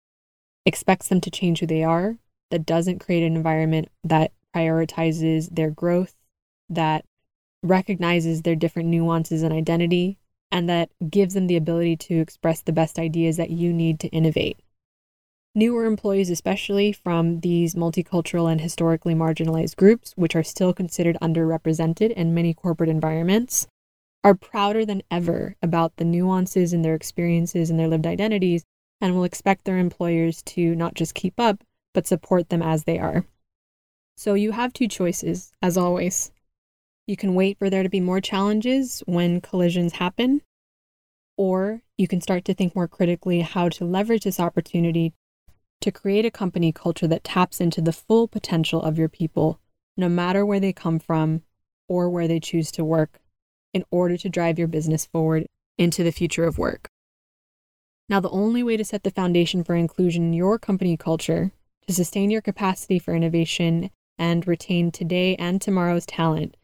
expects 0.70 1.08
them 1.08 1.20
to 1.20 1.30
change 1.30 1.58
who 1.58 1.66
they 1.66 1.82
are, 1.82 2.16
that 2.52 2.64
doesn't 2.64 3.00
create 3.00 3.26
an 3.26 3.34
environment 3.34 3.88
that 4.04 4.30
prioritizes 4.54 5.52
their 5.52 5.70
growth, 5.70 6.14
that 6.68 7.04
recognizes 7.62 8.42
their 8.42 8.54
different 8.54 8.88
nuances 8.88 9.42
and 9.42 9.52
identity, 9.52 10.16
and 10.52 10.68
that 10.68 10.90
gives 11.10 11.34
them 11.34 11.48
the 11.48 11.56
ability 11.56 11.96
to 11.96 12.20
express 12.20 12.62
the 12.62 12.72
best 12.72 13.00
ideas 13.00 13.36
that 13.36 13.50
you 13.50 13.72
need 13.72 13.98
to 13.98 14.08
innovate. 14.08 14.60
Newer 15.56 15.86
employees, 15.86 16.30
especially 16.30 16.92
from 16.92 17.40
these 17.40 17.74
multicultural 17.74 18.50
and 18.50 18.60
historically 18.60 19.16
marginalized 19.16 19.74
groups, 19.74 20.12
which 20.14 20.36
are 20.36 20.44
still 20.44 20.72
considered 20.72 21.18
underrepresented 21.20 22.12
in 22.12 22.32
many 22.32 22.54
corporate 22.54 22.88
environments, 22.88 23.66
are 24.22 24.34
prouder 24.34 24.84
than 24.84 25.02
ever 25.10 25.56
about 25.60 25.96
the 25.96 26.04
nuances 26.04 26.72
in 26.72 26.82
their 26.82 26.94
experiences 26.94 27.68
and 27.68 27.80
their 27.80 27.88
lived 27.88 28.06
identities 28.06 28.64
and 29.00 29.14
will 29.14 29.24
expect 29.24 29.64
their 29.64 29.78
employers 29.78 30.42
to 30.42 30.74
not 30.74 30.94
just 30.94 31.14
keep 31.14 31.38
up, 31.38 31.62
but 31.94 32.06
support 32.06 32.48
them 32.48 32.62
as 32.62 32.84
they 32.84 32.98
are. 32.98 33.24
So 34.16 34.34
you 34.34 34.52
have 34.52 34.72
two 34.72 34.88
choices, 34.88 35.52
as 35.62 35.76
always. 35.76 36.32
You 37.06 37.16
can 37.16 37.34
wait 37.34 37.58
for 37.58 37.70
there 37.70 37.82
to 37.82 37.88
be 37.88 38.00
more 38.00 38.20
challenges 38.20 39.02
when 39.06 39.40
collisions 39.40 39.94
happen, 39.94 40.42
or 41.36 41.82
you 41.96 42.06
can 42.06 42.20
start 42.20 42.44
to 42.44 42.54
think 42.54 42.76
more 42.76 42.86
critically 42.86 43.40
how 43.40 43.68
to 43.70 43.84
leverage 43.84 44.24
this 44.24 44.38
opportunity 44.38 45.14
to 45.80 45.90
create 45.90 46.26
a 46.26 46.30
company 46.30 46.70
culture 46.70 47.06
that 47.06 47.24
taps 47.24 47.60
into 47.60 47.80
the 47.80 47.92
full 47.92 48.28
potential 48.28 48.82
of 48.82 48.98
your 48.98 49.08
people, 49.08 49.58
no 49.96 50.08
matter 50.08 50.44
where 50.44 50.60
they 50.60 50.72
come 50.72 50.98
from 50.98 51.42
or 51.88 52.10
where 52.10 52.28
they 52.28 52.38
choose 52.38 52.70
to 52.70 52.84
work, 52.84 53.18
in 53.72 53.84
order 53.90 54.16
to 54.18 54.28
drive 54.28 54.58
your 54.58 54.68
business 54.68 55.06
forward 55.06 55.46
into 55.78 56.04
the 56.04 56.12
future 56.12 56.44
of 56.44 56.58
work. 56.58 56.88
Now, 58.10 58.18
the 58.18 58.28
only 58.30 58.64
way 58.64 58.76
to 58.76 58.84
set 58.84 59.04
the 59.04 59.12
foundation 59.12 59.62
for 59.62 59.76
inclusion 59.76 60.24
in 60.24 60.32
your 60.32 60.58
company 60.58 60.96
culture, 60.96 61.52
to 61.86 61.94
sustain 61.94 62.28
your 62.28 62.42
capacity 62.42 62.98
for 62.98 63.14
innovation 63.14 63.92
and 64.18 64.48
retain 64.48 64.90
today 64.90 65.36
and 65.36 65.62
tomorrow's 65.62 66.06
talent, 66.06 66.56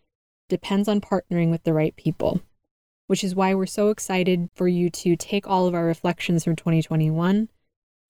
depends 0.48 0.88
on 0.88 1.00
partnering 1.00 1.52
with 1.52 1.62
the 1.62 1.72
right 1.72 1.94
people, 1.94 2.40
which 3.06 3.22
is 3.22 3.36
why 3.36 3.54
we're 3.54 3.64
so 3.64 3.90
excited 3.90 4.50
for 4.56 4.66
you 4.66 4.90
to 4.90 5.14
take 5.14 5.46
all 5.46 5.68
of 5.68 5.74
our 5.74 5.84
reflections 5.84 6.42
from 6.42 6.56
2021, 6.56 7.48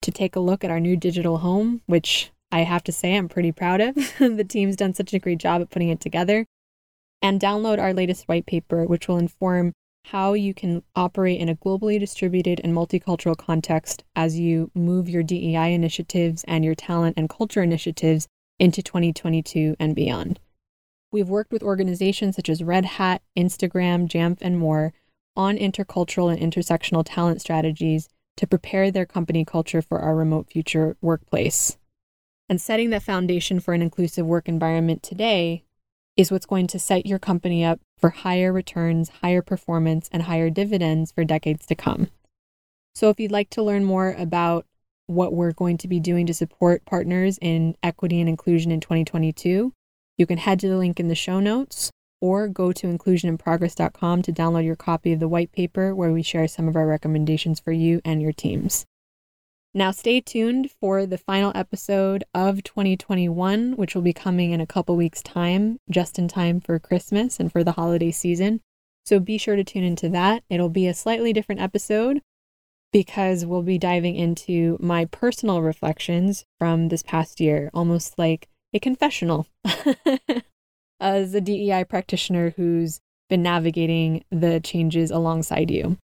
to 0.01 0.11
take 0.11 0.35
a 0.35 0.39
look 0.39 0.63
at 0.63 0.71
our 0.71 0.79
new 0.79 0.97
digital 0.97 1.37
home, 1.37 1.81
which 1.85 2.31
I 2.51 2.61
have 2.61 2.83
to 2.85 2.91
say 2.91 3.15
I'm 3.15 3.29
pretty 3.29 3.51
proud 3.51 3.81
of. 3.81 3.95
the 4.17 4.45
team's 4.49 4.75
done 4.75 4.95
such 4.95 5.13
a 5.13 5.19
great 5.19 5.37
job 5.37 5.61
at 5.61 5.69
putting 5.69 5.89
it 5.89 5.99
together 5.99 6.47
and 7.21 7.39
download 7.39 7.79
our 7.79 7.93
latest 7.93 8.27
white 8.27 8.47
paper, 8.47 8.85
which 8.85 9.07
will 9.07 9.19
inform 9.19 9.73
how 10.11 10.31
you 10.31 10.53
can 10.53 10.81
operate 10.95 11.39
in 11.39 11.49
a 11.49 11.55
globally 11.55 11.99
distributed 11.99 12.61
and 12.63 12.73
multicultural 12.73 13.35
context 13.35 14.05
as 14.15 14.39
you 14.39 14.71
move 14.73 15.09
your 15.09 15.21
DEI 15.21 15.73
initiatives 15.73 16.45
and 16.47 16.63
your 16.63 16.75
talent 16.75 17.15
and 17.17 17.29
culture 17.29 17.61
initiatives 17.61 18.25
into 18.57 18.81
2022 18.81 19.75
and 19.79 19.95
beyond. 19.95 20.39
We've 21.11 21.27
worked 21.27 21.51
with 21.51 21.61
organizations 21.61 22.37
such 22.37 22.47
as 22.47 22.63
Red 22.63 22.85
Hat, 22.85 23.21
Instagram, 23.37 24.07
Jamf, 24.07 24.37
and 24.39 24.57
more 24.57 24.93
on 25.35 25.57
intercultural 25.57 26.31
and 26.31 26.41
intersectional 26.41 27.03
talent 27.05 27.41
strategies 27.41 28.07
to 28.37 28.47
prepare 28.47 28.91
their 28.91 29.05
company 29.05 29.43
culture 29.43 29.81
for 29.81 29.99
our 29.99 30.15
remote 30.15 30.47
future 30.49 30.95
workplace. 31.01 31.77
And 32.47 32.61
setting 32.61 32.91
the 32.91 33.01
foundation 33.01 33.59
for 33.59 33.73
an 33.73 33.81
inclusive 33.81 34.25
work 34.25 34.47
environment 34.47 35.03
today 35.03 35.65
is 36.17 36.31
what's 36.31 36.45
going 36.45 36.67
to 36.67 36.79
set 36.79 37.05
your 37.05 37.19
company 37.19 37.63
up 37.63 37.79
for 37.97 38.09
higher 38.09 38.51
returns, 38.51 39.09
higher 39.21 39.41
performance, 39.41 40.09
and 40.11 40.23
higher 40.23 40.49
dividends 40.49 41.11
for 41.11 41.23
decades 41.23 41.65
to 41.67 41.75
come. 41.75 42.09
So, 42.95 43.09
if 43.09 43.19
you'd 43.19 43.31
like 43.31 43.51
to 43.51 43.63
learn 43.63 43.85
more 43.85 44.15
about 44.17 44.65
what 45.05 45.33
we're 45.33 45.53
going 45.53 45.77
to 45.77 45.87
be 45.87 45.99
doing 45.99 46.25
to 46.25 46.33
support 46.33 46.83
partners 46.85 47.37
in 47.41 47.77
equity 47.81 48.19
and 48.19 48.27
inclusion 48.27 48.71
in 48.71 48.81
2022, 48.81 49.71
you 50.17 50.25
can 50.25 50.39
head 50.39 50.59
to 50.59 50.67
the 50.67 50.77
link 50.77 50.99
in 50.99 51.07
the 51.07 51.15
show 51.15 51.39
notes 51.39 51.91
or 52.19 52.47
go 52.47 52.71
to 52.71 52.87
inclusioninprogress.com 52.87 54.23
to 54.23 54.33
download 54.33 54.65
your 54.65 54.75
copy 54.75 55.13
of 55.13 55.19
the 55.19 55.27
white 55.27 55.51
paper 55.51 55.93
where 55.93 56.11
we 56.11 56.23
share 56.23 56.47
some 56.47 56.67
of 56.67 56.75
our 56.75 56.87
recommendations 56.87 57.59
for 57.59 57.71
you 57.71 58.01
and 58.03 58.21
your 58.21 58.33
teams. 58.33 58.85
Now, 59.73 59.91
stay 59.91 60.21
tuned 60.21 60.71
for 60.71 61.05
the 61.05 61.17
final 61.17 61.51
episode 61.53 62.23
of 62.33 62.63
2021, 62.63 63.73
which 63.73 63.93
will 63.93 64.01
be 64.01 64.13
coming 64.13 64.51
in 64.51 64.61
a 64.61 64.65
couple 64.65 64.95
weeks' 64.95 65.21
time, 65.21 65.79
just 65.89 66.17
in 66.17 66.27
time 66.27 66.59
for 66.61 66.79
Christmas 66.79 67.39
and 67.39 67.51
for 67.51 67.63
the 67.63 67.73
holiday 67.73 68.11
season. 68.11 68.61
So 69.05 69.19
be 69.19 69.37
sure 69.37 69.55
to 69.55 69.63
tune 69.63 69.83
into 69.83 70.09
that. 70.09 70.43
It'll 70.49 70.69
be 70.69 70.87
a 70.87 70.93
slightly 70.93 71.31
different 71.31 71.61
episode 71.61 72.21
because 72.91 73.45
we'll 73.45 73.61
be 73.61 73.77
diving 73.77 74.15
into 74.15 74.77
my 74.79 75.05
personal 75.05 75.61
reflections 75.61 76.45
from 76.57 76.87
this 76.87 77.03
past 77.03 77.39
year, 77.39 77.69
almost 77.73 78.17
like 78.17 78.47
a 78.73 78.79
confessional 78.79 79.47
as 80.99 81.33
a 81.33 81.41
DEI 81.41 81.83
practitioner 81.83 82.51
who's 82.57 82.99
been 83.29 83.43
navigating 83.43 84.23
the 84.31 84.59
changes 84.59 85.11
alongside 85.11 85.69
you. 85.69 85.97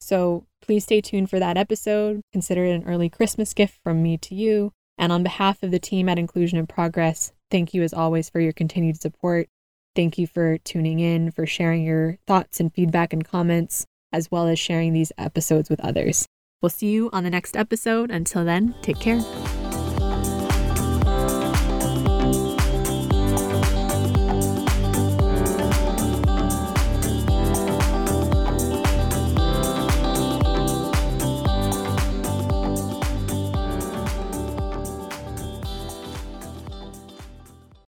So 0.00 0.46
please 0.62 0.84
stay 0.84 1.00
tuned 1.00 1.30
for 1.30 1.38
that 1.38 1.56
episode. 1.56 2.20
Consider 2.32 2.64
it 2.64 2.74
an 2.74 2.84
early 2.84 3.08
Christmas 3.08 3.54
gift 3.54 3.78
from 3.82 4.02
me 4.02 4.18
to 4.18 4.34
you. 4.34 4.72
And 4.98 5.12
on 5.12 5.22
behalf 5.22 5.62
of 5.62 5.70
the 5.70 5.78
team 5.78 6.08
at 6.08 6.18
Inclusion 6.18 6.58
in 6.58 6.66
Progress, 6.66 7.32
thank 7.50 7.72
you 7.72 7.82
as 7.82 7.94
always 7.94 8.28
for 8.28 8.40
your 8.40 8.52
continued 8.52 9.00
support. 9.00 9.48
Thank 9.96 10.18
you 10.18 10.26
for 10.26 10.58
tuning 10.58 11.00
in, 11.00 11.30
for 11.30 11.46
sharing 11.46 11.82
your 11.82 12.18
thoughts 12.26 12.60
and 12.60 12.72
feedback 12.72 13.12
and 13.12 13.24
comments, 13.24 13.86
as 14.12 14.30
well 14.30 14.46
as 14.46 14.58
sharing 14.58 14.92
these 14.92 15.12
episodes 15.18 15.68
with 15.68 15.80
others. 15.80 16.26
We'll 16.62 16.70
see 16.70 16.90
you 16.90 17.10
on 17.12 17.24
the 17.24 17.30
next 17.30 17.56
episode. 17.56 18.10
Until 18.10 18.44
then, 18.44 18.74
take 18.82 19.00
care. 19.00 19.20